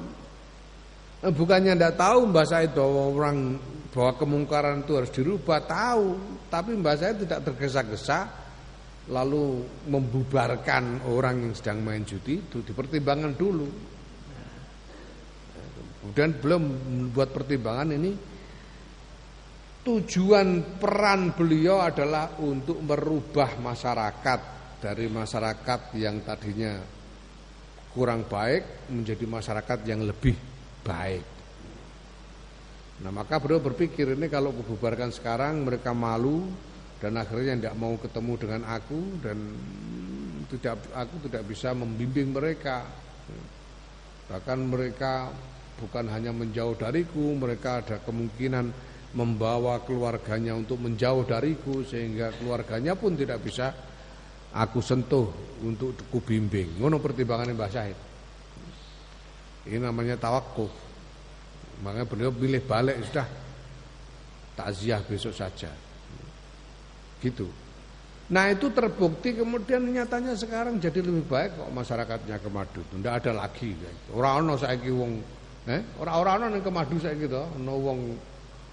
[1.22, 3.38] Eh, bukannya tidak tahu Mbak Said bahwa orang
[3.92, 6.18] bahwa kemungkaran itu harus dirubah tahu,
[6.48, 8.41] tapi Mbak Said tidak tergesa-gesa
[9.10, 13.68] lalu membubarkan orang yang sedang main judi itu dipertimbangkan dulu.
[16.02, 16.64] Kemudian belum
[17.10, 18.12] membuat pertimbangan ini
[19.82, 24.40] tujuan peran beliau adalah untuk merubah masyarakat
[24.82, 26.78] dari masyarakat yang tadinya
[27.94, 30.38] kurang baik menjadi masyarakat yang lebih
[30.86, 31.26] baik.
[33.02, 36.46] Nah maka beliau berpikir ini kalau kububarkan sekarang mereka malu
[37.02, 39.38] dan akhirnya tidak mau ketemu dengan aku dan
[40.54, 42.86] tidak aku tidak bisa membimbing mereka.
[44.30, 45.34] Bahkan mereka
[45.82, 48.70] bukan hanya menjauh dariku mereka ada kemungkinan
[49.18, 53.74] membawa keluarganya untuk menjauh dariku sehingga keluarganya pun tidak bisa
[54.54, 55.26] aku sentuh
[55.66, 56.78] untuk ku bimbing.
[56.78, 57.98] Ngono pertimbangan Mbah Syahid.
[59.66, 60.70] Ini namanya tawakuf.
[61.82, 63.26] Makanya beliau pilih balik sudah.
[64.54, 65.91] Takziah besok saja
[67.22, 67.48] Gitu.
[68.32, 72.82] Nah itu terbukti kemudian nyatanya sekarang jadi lebih baik kok masyarakatnya ke Madu.
[72.88, 73.76] Tidak ada lagi.
[74.16, 75.20] Orang ono saya wong,
[75.68, 75.82] eh?
[76.00, 78.00] orang orang ono yang ke Madu saya gitu, ono wong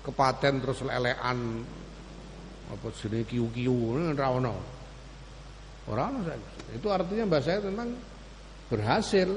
[0.06, 1.38] kepaten terus lelean
[2.70, 4.54] apa sini kiu kiu, orang ono.
[5.90, 6.38] Orang ono saya.
[6.78, 7.98] Itu artinya bahasa saya tentang
[8.70, 9.28] berhasil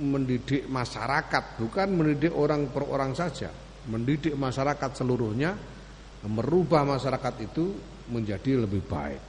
[0.00, 3.52] mendidik masyarakat, bukan mendidik orang per orang saja,
[3.84, 5.52] mendidik masyarakat seluruhnya,
[6.24, 9.22] merubah masyarakat itu menjadi lebih baik.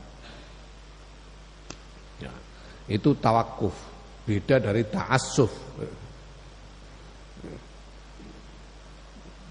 [2.20, 2.34] Ya,
[2.92, 3.74] itu tawakuf,
[4.28, 5.52] beda dari ta'assuf.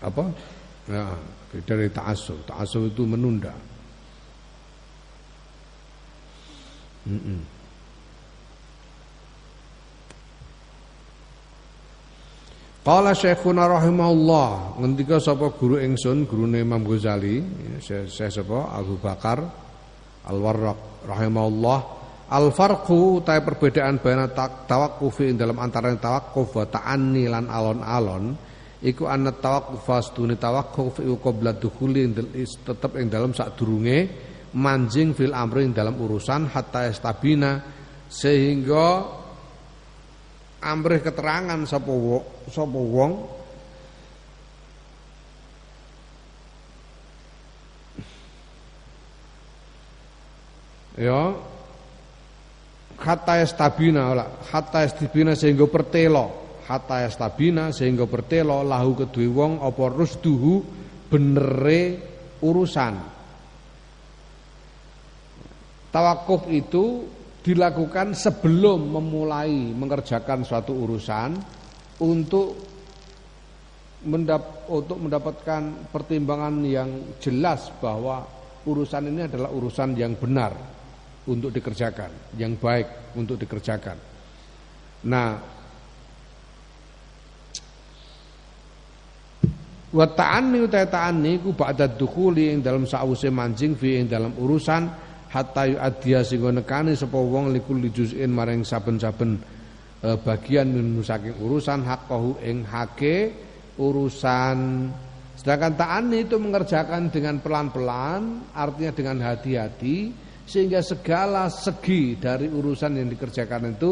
[0.04, 0.24] Apa?
[0.90, 1.16] Ya,
[1.48, 2.36] beda dari ta'assuf.
[2.44, 3.56] Ta'assuf itu menunda.
[7.08, 7.61] Mm -mm.
[12.82, 14.74] Qala Syekhuna rahimahullah.
[14.82, 17.38] Ngendika sapa guru ingsun gurune Imam Ghazali
[17.78, 19.38] saya, sapa Abu Bakar
[20.26, 21.78] Al-Warraq rahimahullah.
[22.26, 28.34] Al farqu ta perbedaan baina tawaqquf ing dalam antara tawaqquf wa ta'anni lan alon-alon
[28.82, 32.10] iku anna tawaqquf fastune tawaqquf iku qabla dukhuli
[32.66, 33.98] tetep ing dalam sadurunge
[34.58, 37.62] manjing fil amri ing dalam urusan hatta estabina
[38.08, 39.21] sehingga
[40.62, 41.90] amrih keterangan sapa
[42.48, 43.12] sapa wong.
[50.96, 51.34] Ya.
[53.02, 56.30] Kata estabina lah kata estabina sehingga pertelo
[56.62, 60.62] kata estabina sehingga pertelo lahu kedue wong apa rusduhu
[61.10, 61.98] benere
[62.38, 62.94] urusan.
[65.90, 67.04] Tawakuf itu
[67.42, 71.30] dilakukan sebelum memulai mengerjakan suatu urusan
[72.06, 72.54] untuk
[74.06, 78.22] mendap untuk mendapatkan pertimbangan yang jelas bahwa
[78.66, 80.54] urusan ini adalah urusan yang benar
[81.26, 83.94] untuk dikerjakan, yang baik untuk dikerjakan.
[85.06, 85.30] Nah,
[89.92, 95.11] wa ta'anni uta ta'anni ku ba'da dukhuli ing dalam sause manjing fi ing dalam urusan
[95.32, 99.40] hatta yu'addiya sehingga nekani sapa wong likulli juz'in maring saben-saben
[100.04, 103.32] e, bagian min saking urusan haqqahu ing hake
[103.80, 104.92] urusan.
[105.32, 110.12] Sedangkan ta'ani itu mengerjakan dengan pelan-pelan artinya dengan hati-hati
[110.44, 113.90] sehingga segala segi dari urusan yang dikerjakan itu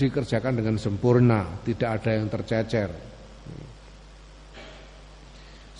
[0.00, 2.90] dikerjakan dengan sempurna tidak ada yang tercecer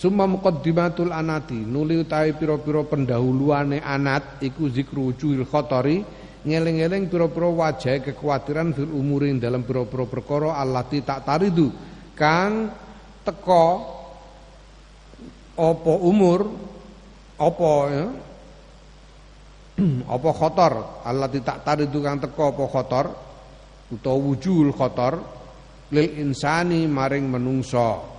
[0.03, 6.03] Summa muqaddimatul anati nuli utawi pira-pira pendahuluane anat iku zikru wujuhil khotori
[6.43, 11.71] ngeling-eling pira-pira wajah kekhawatiran fil umurin dalam pira-pira perkara allati tak taridu.
[12.19, 12.75] Kang
[13.23, 13.67] teko
[15.55, 16.51] apa umur
[17.39, 18.07] apa ya?
[20.11, 20.73] Apa khotor
[21.07, 23.07] allati tak taridu kang teko apa khotor
[23.95, 25.15] utawa wujuhul khotor
[25.95, 28.12] lil insani maring menungso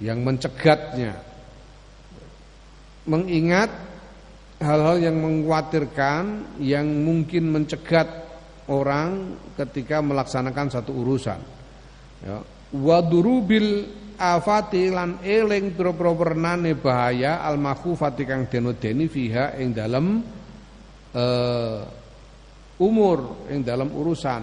[0.00, 1.16] yang mencegatnya.
[3.06, 3.70] Mengingat
[4.58, 8.08] hal-hal yang mengkhawatirkan yang mungkin mencegat
[8.66, 11.40] orang ketika melaksanakan satu urusan.
[12.24, 12.42] Ya.
[12.74, 13.86] Wadurubil
[14.18, 20.24] afati lan eling pira-pira bahaya al makhufati kang denodeni fiha ing dalam
[21.14, 21.80] uh,
[22.80, 24.42] umur ing dalam urusan.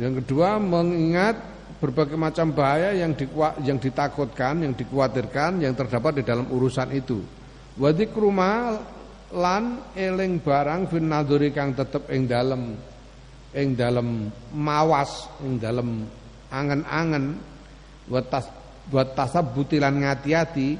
[0.00, 3.12] Yang kedua mengingat berbagai macam bahaya yang
[3.62, 7.20] yang ditakutkan, yang dikhawatirkan yang terdapat di dalam urusan itu.
[7.74, 8.78] Wadikruma
[9.34, 12.78] lan eling barang fin naduri kang tetep ing dalam
[13.54, 16.06] ing dalam mawas ing dalam
[16.54, 17.34] angen-angen
[18.06, 18.46] watas
[18.86, 20.78] buat tasab butilan ngati-hati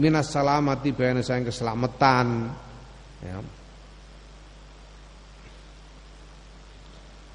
[0.00, 2.48] minas salamati bayana sayang keselamatan
[3.20, 3.38] ya.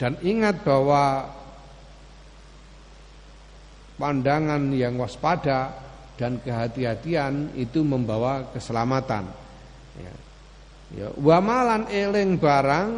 [0.02, 1.30] dan ingat bahwa
[3.96, 5.72] pandangan yang waspada
[6.16, 9.28] dan kehati-hatian itu membawa keselamatan.
[10.00, 10.14] Ya.
[10.96, 12.90] Ya, wamalan eling barang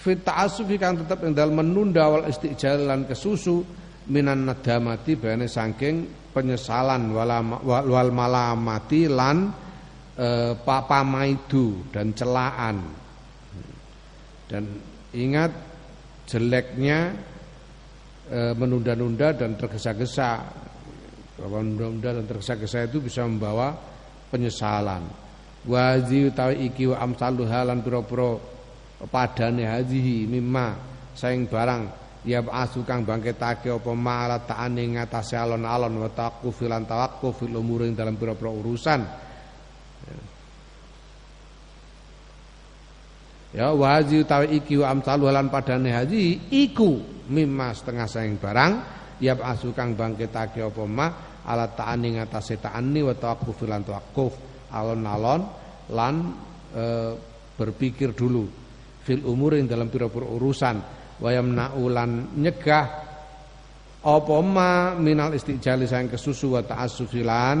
[0.00, 3.60] fit ta'assufi kang tetep ing menunda wal istijal lan kesusu
[4.08, 9.52] minan nadamati bane saking penyesalan wal malamati lan
[10.16, 12.76] e, papamaidu dan celaan
[14.48, 14.64] dan
[15.12, 15.52] ingat
[16.24, 17.12] jeleknya
[18.32, 20.30] menunda-nunda dan tergesa-gesa.
[21.42, 23.76] Menunda-nunda dan tergesa-gesa itu bisa membawa
[24.32, 25.04] penyesalan.
[25.62, 28.34] Wazi utawi iki wa amsalu halan pira-pira
[29.06, 30.74] padane hazihi mimma
[31.14, 37.46] saing barang ya asu kang bangkitake apa ma'ala ta'ane ngatasé alon-alon wa taquf lan tawaqquf
[37.46, 39.00] fil umur dalam pira-pira urusan
[43.52, 46.96] Ya wazi utawi iki wa amsalu lan haji iku
[47.28, 48.72] mimma setengah saing barang
[49.20, 51.06] ya asu kang bangkitake apa ma
[51.44, 54.32] ala ta'ani ngatasé ta'ani wa tawaqquf lan tawaqquf
[54.72, 55.40] alon-alon
[55.92, 56.14] lan
[56.72, 56.84] e,
[57.52, 58.48] berpikir dulu.
[59.04, 60.76] Fil umur yang dalam pira-pira urusan
[61.20, 62.86] wayamna ulan nyegah
[64.02, 67.58] apa ma minal istijali sayang kesusu wa ta'assufilan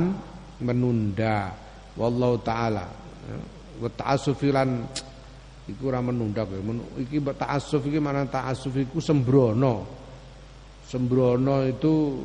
[0.64, 1.52] menunda.
[2.00, 2.88] Wallahu taala
[3.76, 4.70] wa ta'assufilan
[5.70, 6.58] iku ora menunda kowe.
[6.98, 9.86] Iki ta'assuf iki mana ta'assuf iku sembrono.
[10.82, 12.18] Sembrono itu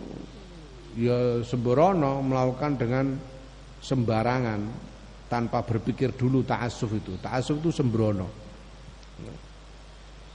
[0.97, 3.05] ya sembrono melakukan dengan
[3.77, 4.61] sembarangan
[5.29, 7.13] tanpa berpikir dulu ta'assuf itu.
[7.21, 8.27] Ta'assuf itu sembrono.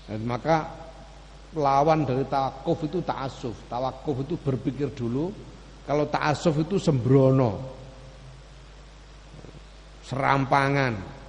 [0.07, 0.69] Dan maka
[1.53, 5.33] lawan dari tawakuf itu ta'asuf tawakuf itu berpikir dulu.
[5.83, 7.81] Kalau ta'asuf itu sembrono.
[10.07, 11.22] Serampangan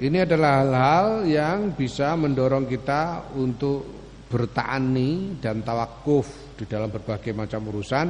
[0.00, 3.84] ini adalah hal-hal yang bisa mendorong kita untuk
[4.32, 8.06] bertani dan tawakuf di dalam berbagai macam urusan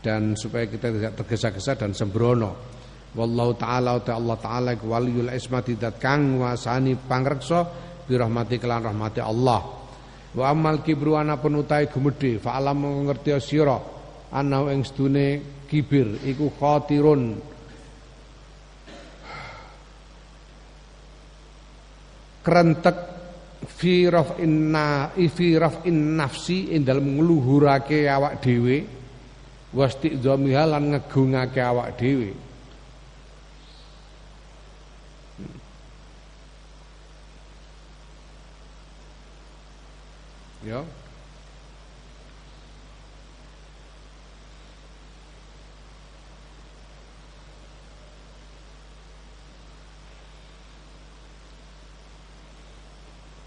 [0.00, 2.78] dan supaya kita tidak tergesa-gesa dan sembrono.
[3.12, 7.60] Wallahu taala ta Allah taala waliyul ismati dat kang wasani pangreksa
[8.08, 9.60] bi rahmati kelan rahmati Allah.
[10.32, 13.76] Wa amal kibru ana penutai gumedhe fa alam ngerti sira
[14.32, 17.36] ana ing sedune kibir iku khatirun
[22.48, 22.96] krentek
[23.68, 28.76] fi raf'inna fi raf'in nafsi ing dalem ngluhurake awak dhewe
[29.76, 32.48] wastiqdhamiha lan ngegungake awak dhewe
[40.68, 40.82] Ya.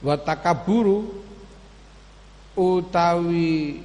[0.01, 1.05] Wa takaburu
[2.57, 3.81] utawi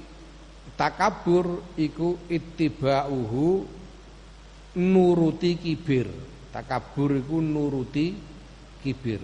[0.77, 3.49] takabur iku ittiba'uhu
[4.81, 6.09] nuruti kibir.
[6.53, 8.17] Takabur iku nuruti
[8.81, 9.21] kibir.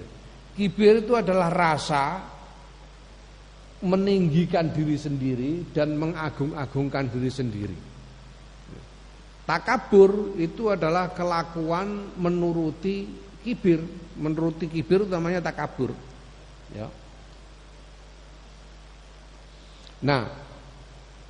[0.53, 2.21] Kibir itu adalah rasa
[3.83, 7.79] meninggikan diri sendiri dan mengagung-agungkan diri sendiri.
[9.43, 13.11] Takabur itu adalah kelakuan menuruti
[13.43, 13.83] kibir,
[14.15, 15.91] menuruti kibir namanya takabur.
[16.73, 16.89] Ya.
[20.03, 20.27] Nah,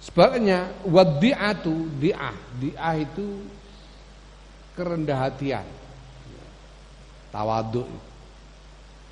[0.01, 3.27] sebabnya wadi'atu di'ah, di'ah itu
[4.73, 5.67] kerendah hatian.
[7.33, 7.89] Tawaduk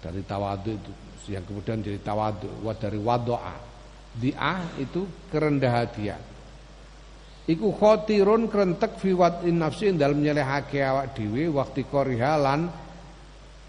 [0.01, 0.93] dari tawaduk itu.
[1.31, 3.71] Yang kemudian jadi tawadu wa dari wadoa
[4.17, 6.19] diah itu kerendah hatian.
[7.47, 12.71] Iku khotirun kerentek fi wadin nafsi dalam nyelehake awak dhewe waktu korihalan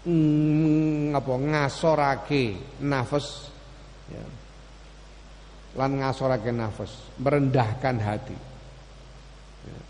[0.06, 2.44] mm, apa ngasorake
[2.82, 3.50] nafas
[4.10, 4.24] ya.
[5.78, 8.36] lan ngasorake nafas merendahkan hati
[9.66, 9.80] ya.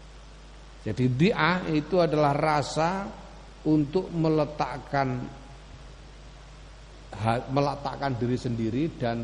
[0.90, 3.08] jadi diah itu adalah rasa
[3.62, 5.42] untuk meletakkan
[7.52, 9.22] meletakkan diri sendiri dan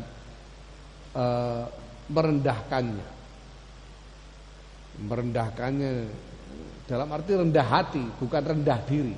[1.13, 1.25] e,
[2.09, 3.09] merendahkannya.
[4.99, 5.91] Merendahkannya
[6.89, 9.15] dalam arti rendah hati, bukan rendah diri.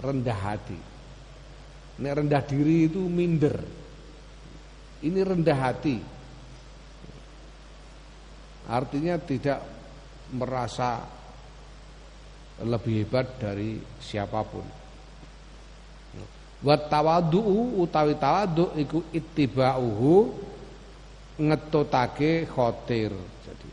[0.00, 0.78] Rendah hati.
[1.96, 3.56] Ini rendah diri itu minder.
[5.00, 5.96] Ini rendah hati.
[8.66, 9.60] Artinya tidak
[10.34, 11.00] merasa
[12.66, 14.66] lebih hebat dari siapa pun.
[16.64, 20.14] Wa tawadhu utawi tawadhu iku ittiba'uhu
[21.36, 23.12] ngetotake khotir.
[23.44, 23.68] Jadi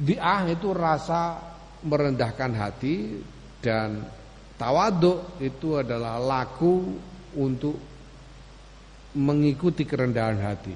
[0.00, 1.36] diah itu rasa
[1.82, 3.20] merendahkan hati
[3.60, 4.00] dan
[4.60, 7.00] tawadhu itu adalah laku
[7.40, 7.80] untuk
[9.16, 10.74] mengikuti kerendahan hati.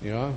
[0.00, 0.32] Ya.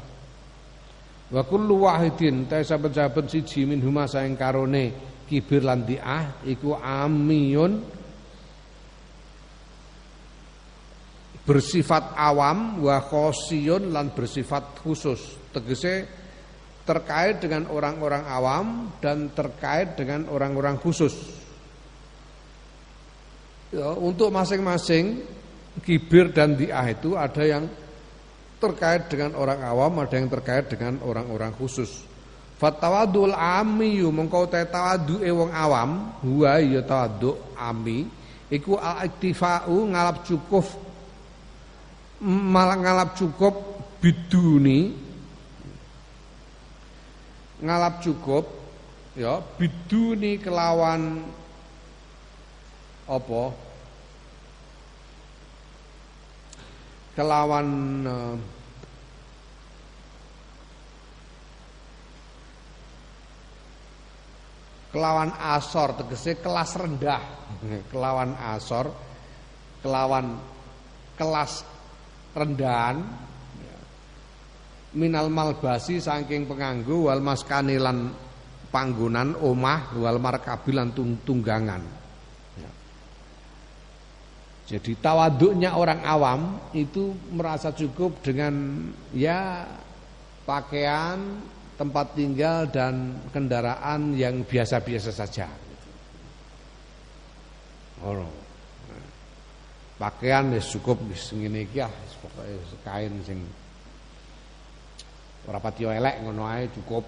[1.29, 4.91] Wa kullu wahidin ta saben-saben siji minhuma saing karone
[5.29, 7.79] kibir lan diah iku amiyun
[11.47, 16.22] bersifat awam wa khosiyun lan bersifat khusus tegese
[16.83, 18.67] terkait dengan orang-orang awam
[18.99, 21.15] dan terkait dengan orang-orang khusus
[23.71, 25.23] ya, untuk masing-masing
[25.81, 27.65] kibir dan diah itu ada yang
[28.61, 32.07] terkait dengan orang awam, ada yang terkait dengan orang-orang khusus.
[32.55, 35.19] Fatawadul ami yu mengkau te tawadu
[35.51, 38.07] awam, huwa ya tawadu ami
[38.47, 39.09] iku al
[39.67, 40.63] ngalap cukup
[42.23, 43.51] malah ngalap cukup
[43.99, 44.95] biduni
[47.63, 48.43] ngalap cukup
[49.15, 51.23] ya biduni kelawan
[53.07, 53.43] apa?
[57.13, 57.67] Kelawan
[58.03, 58.35] uh,
[64.91, 67.23] kelawan asor tegese kelas rendah.
[67.91, 68.91] Kelawan asor
[69.79, 70.39] kelawan
[71.15, 71.63] kelas
[72.33, 73.03] rendahan
[74.93, 78.13] minal malbasi saking penganggu wal maskani lan
[78.69, 82.03] panggonan omah wal markabilan tunggangan.
[84.63, 86.41] Jadi tawaduknya orang awam
[86.71, 89.67] itu merasa cukup dengan ya
[90.47, 91.19] pakaian,
[91.75, 95.51] tempat tinggal dan kendaraan yang biasa-biasa saja.
[98.07, 98.23] Oh,
[99.99, 101.91] pakaian ya cukup iki ah
[102.23, 102.55] pokoke
[102.87, 103.39] kain sing
[105.47, 107.05] ora pati elek ngono ae cukup.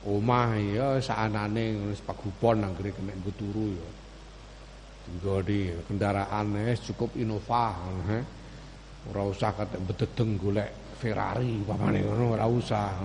[0.00, 3.88] Omah ya saanane wis pagupon anggere kena turu ya.
[5.20, 7.76] Godi kendaraan cukup Innova
[8.08, 8.18] he.
[9.12, 12.96] Ora usah kate bededeng golek Ferrari pamane ngono ora usah.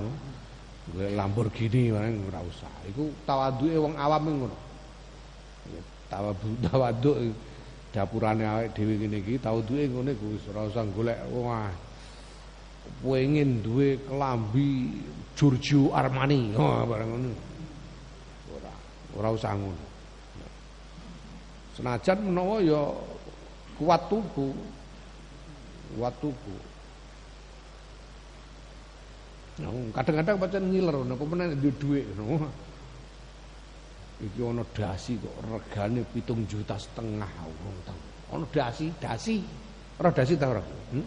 [0.96, 2.72] Golek Lamborghini ora usah.
[2.88, 4.58] Iku tawaduke wong awam ngono.
[6.08, 7.18] Tawadu tawaduk
[7.96, 11.72] dapurane awake dhewe ngene iki tawaduke ngene wis ora usah golek wah
[13.06, 14.98] pengen duwe kelambi
[15.36, 17.32] Giorgio Armani oh bareng ngono.
[18.56, 18.74] Ora
[19.20, 19.86] ora usah ngono.
[21.76, 22.82] Senajan menawa ya
[23.76, 24.56] kuat tubuh.
[26.00, 26.62] Kuat tubuh.
[29.96, 32.48] Kadang-kadang pancen ngiler nek pemen duwe dhuwit ngono.
[34.16, 38.00] Iki ana dasi kok regane pitung juta setengah wong tang.
[38.32, 39.44] Ana dasi, dasi.
[40.00, 40.64] Ora dasi ta ora?
[40.64, 41.04] Hmm?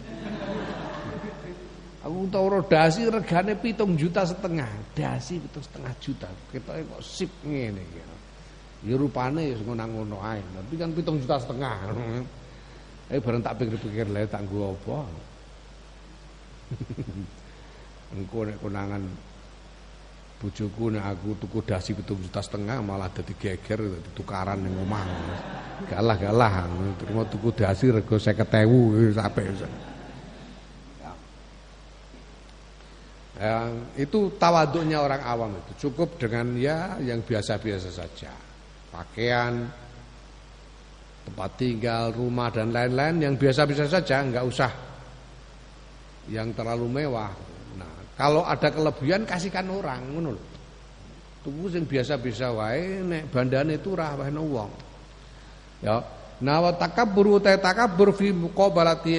[1.99, 4.95] Aku ora dasi regane pitung juta setengah.
[4.95, 6.31] Dasi pitung setengah juta.
[6.47, 8.01] Ketoke kok sip ngene iki.
[8.87, 10.39] Ya rupane ya ngono-ngono ae.
[10.39, 11.75] Tapi kan pitung juta setengah.
[13.09, 15.01] Eh bareng tak pikir-pikir lha tak nggo apa.
[18.13, 19.01] Engko nek konangan
[20.37, 25.09] bojoku nek aku tuku dasi pitung juta setengah malah dadi geger dadi tukaran ning omah.
[25.89, 26.69] Galah-galah
[27.01, 29.57] terima tuku dasi rego 50.000 sampai
[33.39, 38.35] Ya, itu tawaduknya orang awam itu cukup dengan ya yang biasa-biasa saja
[38.91, 39.69] pakaian,
[41.23, 44.71] tempat tinggal, rumah dan lain-lain yang biasa-biasa saja, nggak usah
[46.27, 47.31] yang terlalu mewah.
[47.77, 50.35] Nah, kalau ada kelebihan kasihkan orang, lho.
[51.39, 54.71] Tuku sing biasa-biasa wae nek bandane turah wae wong.
[55.79, 56.03] Ya.
[56.43, 58.35] Nah wa takabbur ta takabbur fi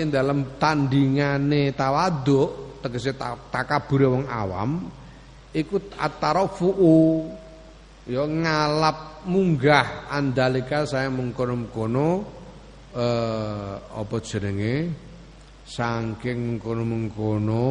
[0.05, 3.15] dalam tandingane tawaduk tegese
[3.53, 4.91] takabur wong awam
[5.53, 6.73] ikut at-tarafu
[8.09, 12.41] ya ngalap munggah andalika saya mengkono-mengkono
[12.91, 14.91] eh apa jenenge?
[15.71, 17.69] Saking mengkono-mengkono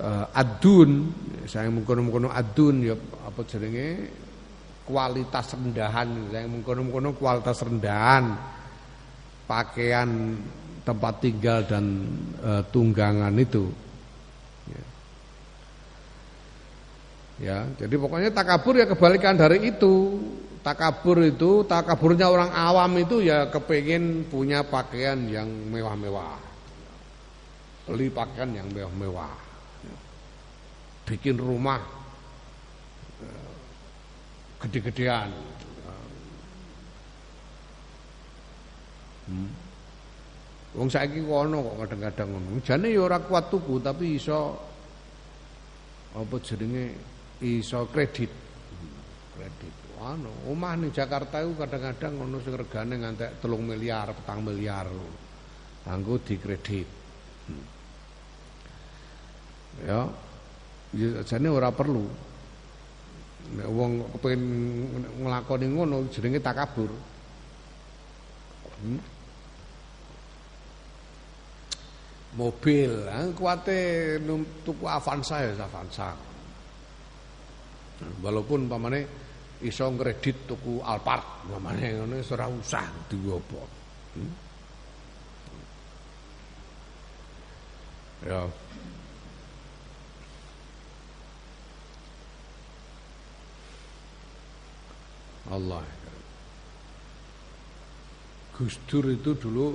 [0.00, 0.90] eh, adun.
[1.44, 3.88] Saya mengkono-mengkono adun ya apa jenenge?
[4.88, 6.32] Kualitas rendahan.
[6.32, 8.24] Saya mengkono-mengkono kualitas rendahan
[9.44, 10.38] pakaian
[10.82, 12.08] tempat tinggal dan
[12.40, 13.68] e, tunggangan itu
[17.40, 20.20] Ya, jadi pokoknya takabur ya kebalikan dari itu.
[20.60, 26.36] Takabur itu, takaburnya orang awam itu ya kepengen punya pakaian yang mewah-mewah.
[27.88, 29.32] Beli pakaian yang mewah-mewah.
[31.08, 31.80] Bikin rumah
[33.24, 33.52] eh,
[34.60, 35.32] gede-gedean.
[39.32, 39.48] Hmm.
[40.70, 42.62] Wong saiki kono kok kadang-kadang ngono.
[42.62, 44.54] Jane ya ora kuat tuku tapi iso
[46.14, 46.94] apa jenenge
[47.42, 48.30] iso kredit.
[49.34, 49.74] Kredit.
[50.00, 54.86] Anu, omah ning Jakarta itu kadang-kadang ngono sing regane ngantek 3 miliar, 4 miliar.
[55.84, 56.88] Kanggo dikredit.
[57.50, 57.66] Hmm.
[59.84, 60.00] Ya
[61.26, 62.06] jane ora perlu.
[63.58, 64.44] Nek wong kepengin
[65.18, 66.94] nglakoni ngono jenenge takabur.
[68.80, 69.09] Hmm?
[72.30, 73.78] Mobil, kuate
[74.62, 76.14] tuku Avanza ya Avanza.
[78.22, 79.00] Walaupun pamane
[79.66, 83.34] iso ngredit tuku Alphard, pamane ngono ora usah duwe.
[84.14, 84.32] Hmm?
[88.24, 88.46] Ya.
[95.50, 95.82] Allah.
[98.54, 99.74] Gus Dur itu dulu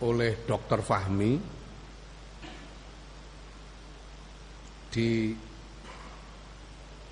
[0.00, 1.32] oleh Dokter Fahmi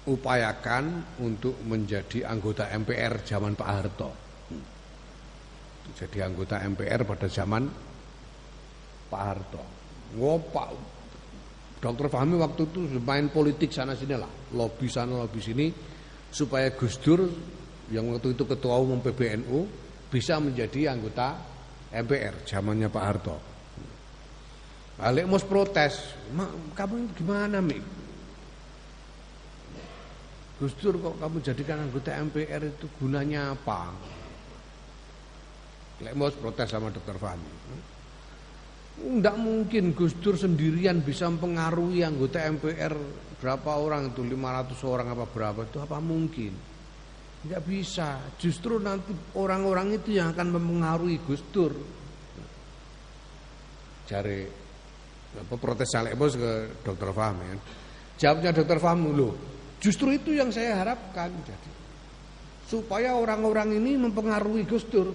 [0.04, 0.84] diupayakan
[1.22, 4.10] untuk menjadi anggota MPR zaman Pak Harto.
[5.94, 7.64] Jadi anggota MPR pada zaman
[9.08, 9.62] Pak Harto.
[10.18, 10.68] Ngopak
[11.78, 14.28] Dokter Fahmi waktu itu main politik sana sini lah,
[14.58, 15.70] lobby sana lobby sini
[16.28, 17.22] supaya Gus Dur
[17.88, 19.58] yang waktu itu ketua umum PBNU
[20.10, 21.38] bisa menjadi anggota
[21.88, 23.36] MPR zamannya Pak Harto.
[24.98, 26.18] Balik mus protes,
[26.74, 27.78] kamu gimana mi?
[30.58, 33.94] Gus Dur kok kamu jadikan anggota MPR itu gunanya apa?
[36.02, 37.52] Lek mus protes sama Dokter Fahmi.
[38.98, 42.98] Tidak mungkin Gus Dur sendirian bisa mempengaruhi anggota MPR
[43.38, 46.50] berapa orang itu 500 orang apa berapa itu apa mungkin?
[47.38, 48.18] Tidak bisa.
[48.34, 51.72] Justru nanti orang-orang itu yang akan mempengaruhi Gus Dur.
[54.08, 54.40] Cari
[55.38, 57.60] apa protes Saleh Bos ke Dokter Fahmi kan.
[58.18, 59.34] Jawabnya Dokter Fahmi loh.
[59.78, 61.70] Justru itu yang saya harapkan jadi
[62.68, 65.14] supaya orang-orang ini mempengaruhi Gus Dur.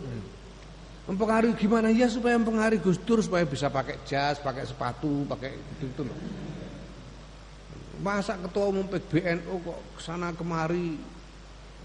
[1.04, 5.86] Mempengaruhi gimana ya supaya mempengaruhi Gus Dur supaya bisa pakai jas, pakai sepatu, pakai itu,
[5.92, 6.18] itu loh.
[8.00, 10.98] Masa ketua umum PBNU kok ke sana kemari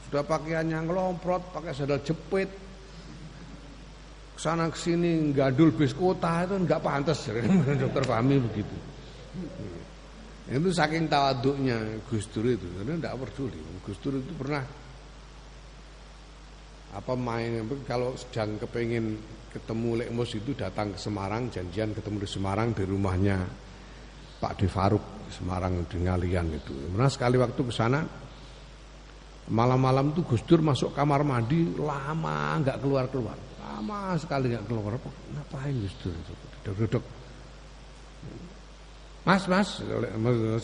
[0.08, 2.48] sudah pakaiannya ngelomprot, pakai sandal jepit,
[4.32, 7.28] ke sana ke sini gadul bis kota itu nggak pantas
[7.84, 8.76] dokter Fahmi begitu.
[10.48, 13.60] Itu saking tawaduknya Gus Dur itu, karena tidak peduli.
[13.84, 14.64] Gus Dur itu pernah
[16.88, 19.20] apa main kalau sedang kepengen
[19.52, 23.44] ketemu Lekmus itu datang ke Semarang janjian ketemu di Semarang di rumahnya
[24.40, 26.72] Pak De Faruk di Semarang di Ngalian itu.
[26.96, 28.00] Pernah sekali waktu ke sana
[29.48, 33.36] malam-malam tuh Gus Dur masuk kamar mandi lama nggak keluar-keluar.
[33.64, 34.96] Lama sekali nggak keluar.
[34.96, 36.32] Apa ngapain Gus Dur itu?
[36.64, 37.04] Duduk-duduk.
[39.24, 39.84] Mas, mas,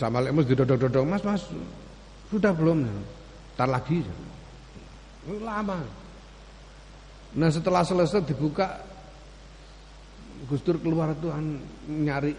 [0.01, 1.45] sama Lekmus duduk-duduk, mas, mas,
[2.33, 2.89] sudah belum?
[3.57, 4.01] Ntar lagi.
[5.29, 5.81] Lama.
[7.35, 8.81] Nah setelah selesai dibuka
[10.45, 11.29] Gus Dur keluar itu
[11.89, 12.33] nyari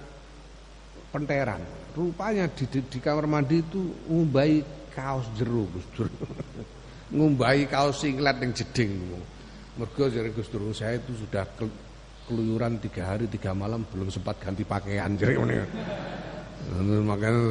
[1.10, 1.62] penteran.
[1.96, 3.82] Rupanya di, di, di kamar mandi itu
[4.12, 6.08] ngumbai kaos jeru Gus Dur.
[7.12, 8.92] ngumbai kaos singlet yang jeding.
[9.76, 11.68] Mergo dari Gus Dur saya itu sudah ke,
[12.26, 15.60] keluyuran tiga hari tiga malam belum sempat ganti pakaian jadi ini.
[17.04, 17.42] Makanya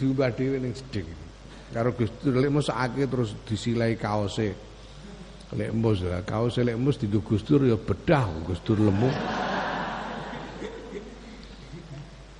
[0.00, 1.06] diubah dewe yang jeding.
[1.70, 4.72] Karo Gus Dur lek mosake terus disilai kaose.
[5.50, 9.10] Lek mus lah, kau selek mus Gus Dur ya bedah Gus Dur lemu.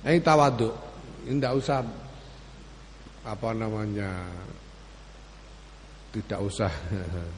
[0.01, 0.73] Ini tawaduk.
[1.29, 1.85] Ini tidak usah
[3.21, 4.09] apa namanya
[6.11, 6.71] tidak usah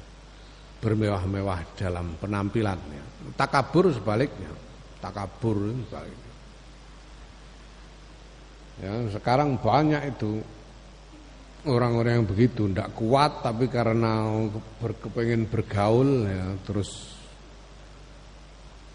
[0.83, 3.35] bermewah-mewah dalam penampilannya.
[3.39, 4.51] Takabur sebaliknya.
[4.99, 6.31] Takabur sebaliknya.
[8.81, 10.41] Ya, sekarang banyak itu
[11.69, 14.27] orang-orang yang begitu tidak kuat tapi karena
[14.81, 17.15] berkepengen bergaul ya terus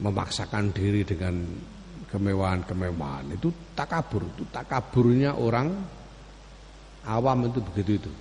[0.03, 1.49] memaksakan diri dengan
[2.12, 5.72] kemewahan-kemewahan itu takabur itu takaburnya orang
[7.09, 8.12] awam itu begitu itu.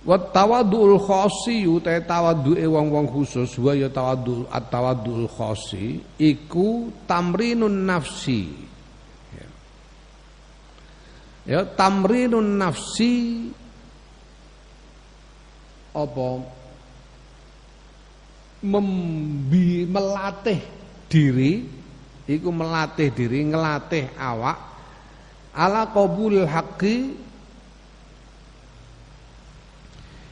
[0.00, 8.48] Wa tawadduul khosi utai tawaddu'e wong-wong khusus wa ya tawaddu at-tawadduul khosi iku tamrinun nafsi.
[11.44, 11.68] Ya.
[11.68, 13.44] Tamrinun nafsi
[15.92, 16.28] apa?
[18.60, 20.60] Membi melatih
[21.08, 21.64] diri
[22.24, 24.60] iku melatih diri ngelatih awak
[25.56, 27.28] ala qabul haqqi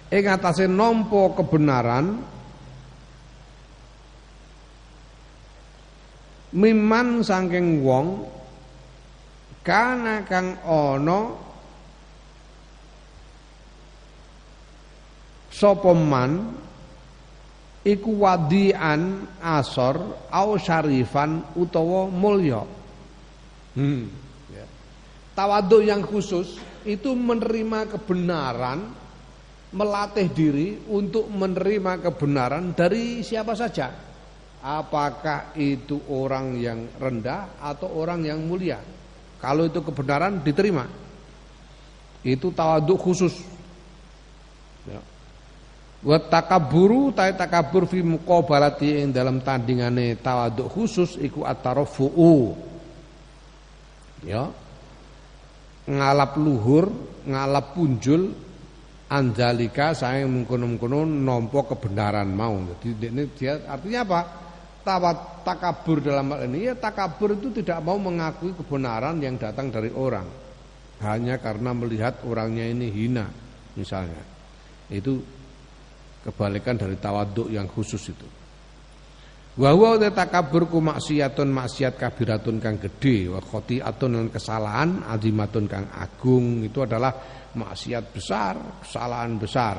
[0.09, 2.25] ing atase nampa kebenaran
[6.57, 8.25] miman saking wong
[9.61, 11.37] kana kang ana
[15.53, 16.57] sapa man
[17.85, 20.01] iku wadian asor
[20.33, 22.65] au syarifan utawa mulya
[23.77, 24.09] hmm
[24.53, 24.65] ya.
[25.37, 28.91] Tawaduk yang khusus itu menerima kebenaran,
[29.73, 33.93] melatih diri untuk menerima kebenaran dari siapa saja.
[34.59, 38.83] Apakah itu orang yang rendah atau orang yang mulia?
[39.39, 40.83] Kalau itu kebenaran diterima.
[42.27, 43.39] Itu tawaduk khusus.
[44.83, 44.99] Ya.
[46.03, 52.59] Wa takaburu ta takabur fi muqabalati ing dalam tandingane tawaduk khusus iku at-tarafu'u.
[54.27, 54.51] Ya
[55.89, 56.93] ngalap luhur,
[57.25, 58.37] ngalap punjul
[59.09, 62.61] anjalika saya mengkono-mengkono nompo kebenaran mau.
[62.77, 64.21] Jadi ini dia artinya apa?
[64.85, 69.93] Tawat takabur dalam hal ini ya takabur itu tidak mau mengakui kebenaran yang datang dari
[69.93, 70.25] orang
[71.05, 73.27] hanya karena melihat orangnya ini hina
[73.77, 74.25] misalnya.
[74.89, 75.21] Itu
[76.25, 78.29] kebalikan dari tawaduk yang khusus itu.
[79.59, 85.91] Wa huwa takabur ku maksiatun maksiat kabiratun kang gede wa khotiatun lan kesalahan azimatun kang
[85.91, 89.77] agung itu adalah maksiat besar, kesalahan besar.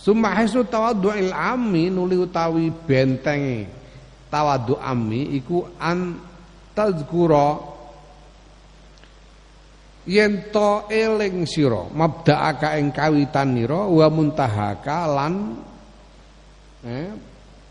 [0.00, 3.68] Summa hasu tawaddu'il ammi nuli utawi benteng
[4.32, 6.16] tawaddu ammi iku an
[6.72, 7.60] tazkura
[10.08, 15.34] yen to eling sira mabda'aka ing kawitanira wa muntahaka lan
[16.88, 17.10] eh,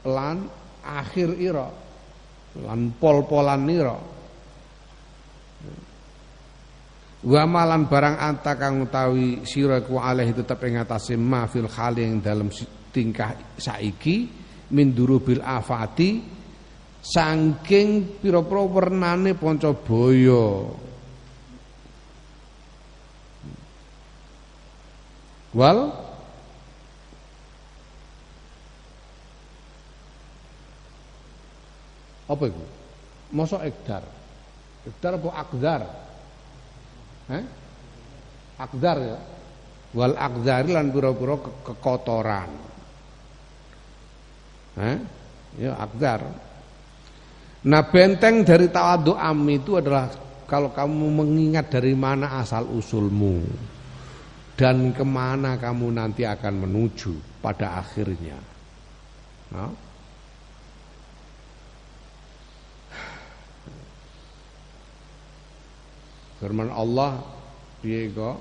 [0.06, 0.38] lan
[0.86, 1.68] akhir ira
[2.62, 3.98] lan pol-polan nira
[7.20, 12.08] wa malan barang anta kang utawi sira ku alih tetep ing atase ma fil khali
[12.08, 12.24] ing
[12.96, 14.32] tingkah saiki
[14.72, 16.24] min durubil afati
[17.04, 20.48] saking pira-pira wernane baya
[25.56, 25.80] wal
[32.30, 32.62] Apa itu?
[33.34, 34.06] Masa ekdar?
[34.86, 35.82] Ekdar apa akdar?
[37.30, 37.44] Eh?
[38.60, 39.20] Akdar ya.
[39.90, 42.50] Wal akdar lan pura-pura ke kekotoran.
[44.78, 44.98] Eh?
[45.58, 46.22] Ya akdar.
[47.60, 50.08] Nah benteng dari tawadu am itu adalah
[50.48, 53.44] kalau kamu mengingat dari mana asal usulmu
[54.60, 58.36] dan ke mana kamu nanti akan menuju pada akhirnya.
[59.56, 59.72] Nah,
[66.40, 67.20] Firman Allah
[67.84, 68.38] kok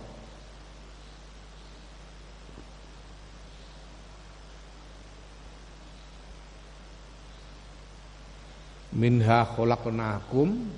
[8.99, 10.75] Minha khalaqnakum.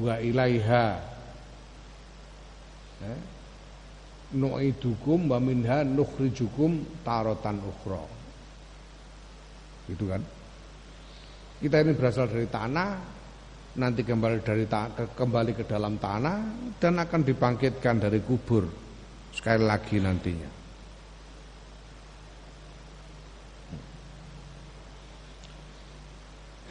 [0.00, 0.86] Wa ilaiha.
[3.00, 3.20] Eh,
[4.34, 8.02] nu'idukum wa minha nukhrijukum taratan ukhra.
[9.86, 10.22] Gitu kan
[11.60, 12.90] kita ini berasal dari tanah,
[13.76, 14.64] nanti kembali dari
[15.12, 16.36] kembali ke dalam tanah
[16.80, 18.64] dan akan dibangkitkan dari kubur
[19.30, 20.50] sekali lagi nantinya.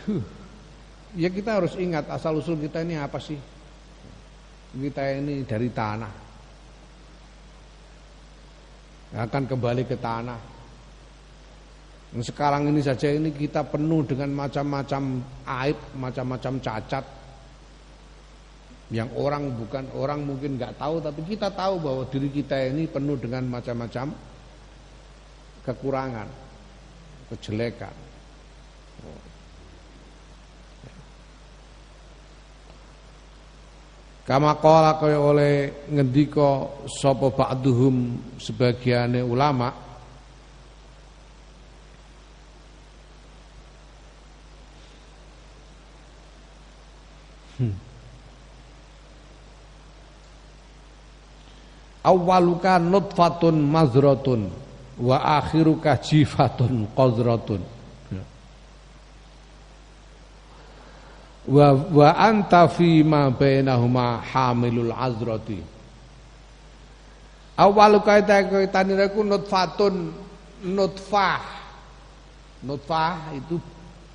[0.09, 0.23] Huh.
[1.17, 3.37] Ya kita harus ingat asal usul kita ini apa sih?
[4.73, 6.13] Kita ini dari tanah.
[9.17, 10.58] Akan kembali ke tanah.
[12.09, 17.05] Sekarang ini saja ini kita penuh dengan macam-macam aib, macam-macam cacat
[18.89, 23.13] yang orang bukan orang mungkin nggak tahu tapi kita tahu bahwa diri kita ini penuh
[23.21, 24.09] dengan macam-macam
[25.61, 26.25] kekurangan,
[27.29, 27.93] kejelekan.
[34.25, 35.53] Kama qala kaya oleh
[35.89, 36.65] ngendika
[37.01, 39.88] sapa ba'duhum sebagiane ulama
[51.99, 54.47] Awaluka nutfatun mazratun
[54.99, 57.59] wa akhiruka jifatun qadratun.
[58.11, 58.23] Ya.
[61.43, 65.59] Wa wa anta fi ma bainahuma hamilul azrati.
[67.59, 68.23] Awaluka
[68.71, 70.15] tanira ku nutfatun
[70.63, 71.43] nutfah.
[72.63, 73.59] Nutfah itu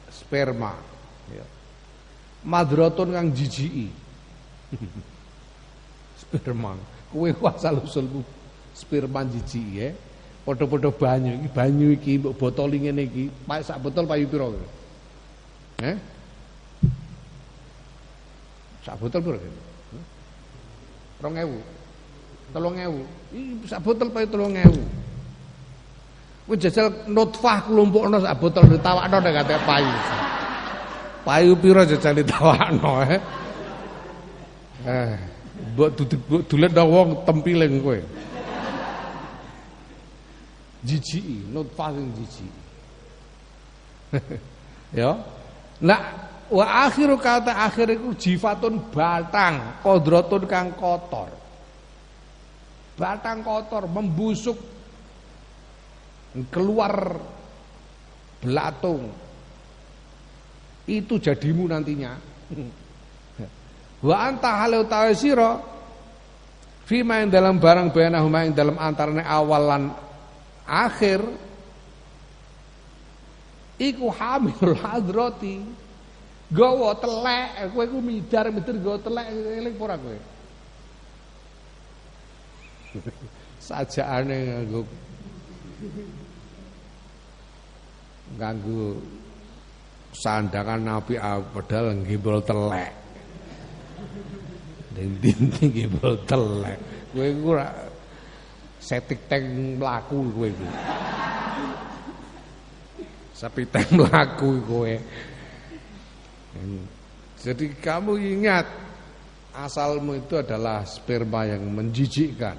[0.09, 0.94] sperma.
[2.45, 3.89] Ya madrotun kang jijiki.
[6.21, 6.77] sperma.
[7.09, 8.21] Kowe asal usulmu
[8.77, 9.97] sperma jijiki ya.
[10.45, 14.45] Padha-padha banyu iki banyu iki mbok botol ngene iki, pak sak botol payu pira?
[15.81, 15.97] Eh?
[18.85, 19.41] Sak botol pira?
[19.41, 21.25] 2000.
[22.53, 22.93] 3000.
[23.33, 24.69] Iki sak botol payu 3000.
[26.45, 29.89] Kowe jajal nutfah klumpukno sak botol ditawakno nek kate payu.
[31.25, 33.21] Payu pira jajal ditawakno eh.
[34.85, 35.17] Eh,
[35.73, 35.97] mbok
[36.45, 38.01] dulet wong tempiling kowe.
[40.85, 42.55] Jijiki, nutfah sing jijik.
[45.01, 45.17] ya.
[45.81, 46.01] Nah,
[46.53, 51.33] wa akhiru kata akhir iku jifatun batang, kodrotun kang kotor.
[53.01, 54.61] Batang kotor membusuk
[56.53, 57.17] keluar
[58.45, 59.24] belatung.
[60.85, 62.13] Itu jadimu nantinya.
[64.05, 65.57] Wa anta halu utawi sira
[66.85, 69.83] fima yang dalam barang bayanahuma yang dalam antarane awal lan
[70.69, 71.25] akhir.
[73.81, 75.65] Iku hamilul hadrati.
[76.53, 80.19] Gawa telek kowe iku midar midir gawa telek eling ora kowe?
[83.59, 84.81] Sajaane nganggo
[88.39, 89.01] nganggo
[90.15, 92.95] sandangan nabi padahal ngimbul telek.
[94.95, 96.79] Dinding ngimbul telek.
[97.11, 97.69] Iku ora
[98.79, 100.67] setik teng mlaku kowe iku.
[103.75, 104.95] Teng mlaku kowe.
[107.45, 108.67] Jadi kamu ingat
[109.53, 112.57] asalmu itu adalah sperma yang menjijikkan.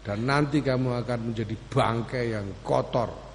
[0.00, 3.27] Dan nanti kamu akan menjadi bangkai yang kotor.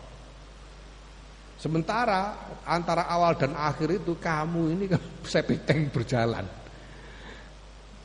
[1.64, 2.36] Sementara
[2.68, 6.44] antara awal dan akhir itu kamu ini kan sepiteng berjalan.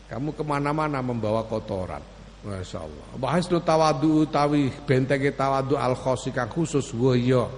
[0.07, 1.99] Kamu ke mana-mana membawa kotoran.
[2.39, 3.07] Masya Allah.
[3.19, 7.51] Bahas lu tawadu tawi bentenge tawadu al khosi kang khusus woyo.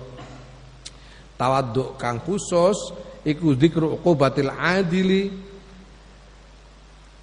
[1.37, 5.29] Tawadu kang khusus iku dzikru uqubatil adili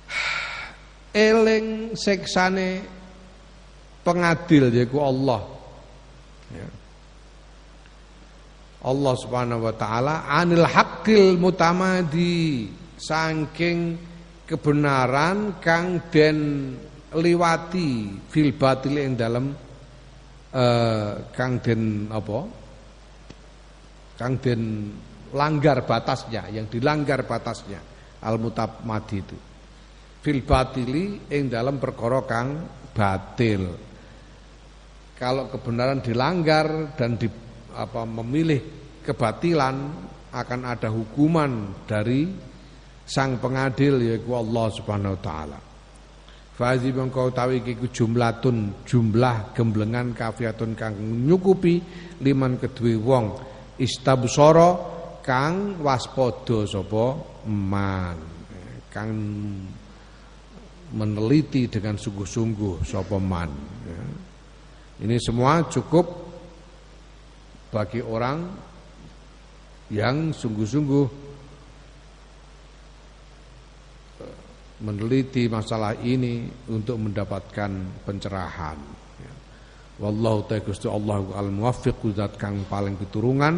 [1.18, 2.86] eling seksane
[4.06, 5.42] pengadil yaitu Allah.
[6.54, 6.70] Ya.
[8.86, 13.98] Allah Subhanahu wa taala anil haqqil mutamadi saking
[14.46, 16.38] kebenaran kang den
[17.18, 19.46] liwati fil batil ing dalam
[20.54, 22.40] uh, kang den apa?
[24.18, 24.62] Kang den
[25.34, 27.82] langgar batasnya yang dilanggar batasnya
[28.24, 29.38] al mutamadi itu.
[30.22, 32.48] Fil batili ing dalam perkara kang
[32.92, 33.64] batil.
[35.18, 37.26] Kalau kebenaran dilanggar dan di,
[37.78, 38.62] apa, memilih
[39.06, 39.76] kebatilan
[40.34, 42.28] akan ada hukuman dari
[43.08, 45.60] sang pengadil yaitu Allah Subhanahu wa taala.
[46.58, 51.78] Fazi mengkau tahu iki jumlatun jumlah gemblengan kafiatun kang nyukupi
[52.26, 53.38] liman kedue wong
[53.78, 54.74] istabsara
[55.22, 57.14] kang waspada sapa
[57.46, 58.18] man
[58.90, 59.14] kang
[60.98, 63.54] meneliti dengan sungguh-sungguh sapa man
[63.86, 64.02] ya.
[65.06, 66.27] Ini semua cukup
[67.68, 68.48] bagi orang
[69.92, 71.06] yang sungguh-sungguh
[74.24, 74.38] eh,
[74.84, 77.72] meneliti masalah ini untuk mendapatkan
[78.04, 78.80] pencerahan.
[79.20, 79.34] Ya.
[80.04, 83.56] Wallahu ta'ala Gusti Allah al muwaffiq zat kang paling pitulungan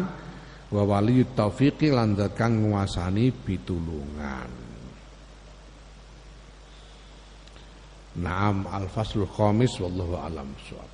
[0.70, 4.50] wa waliyut taufiqi lan zat kang nguasani pitulungan.
[8.10, 10.89] Naam al-faslul khamis wallahu alam suwab.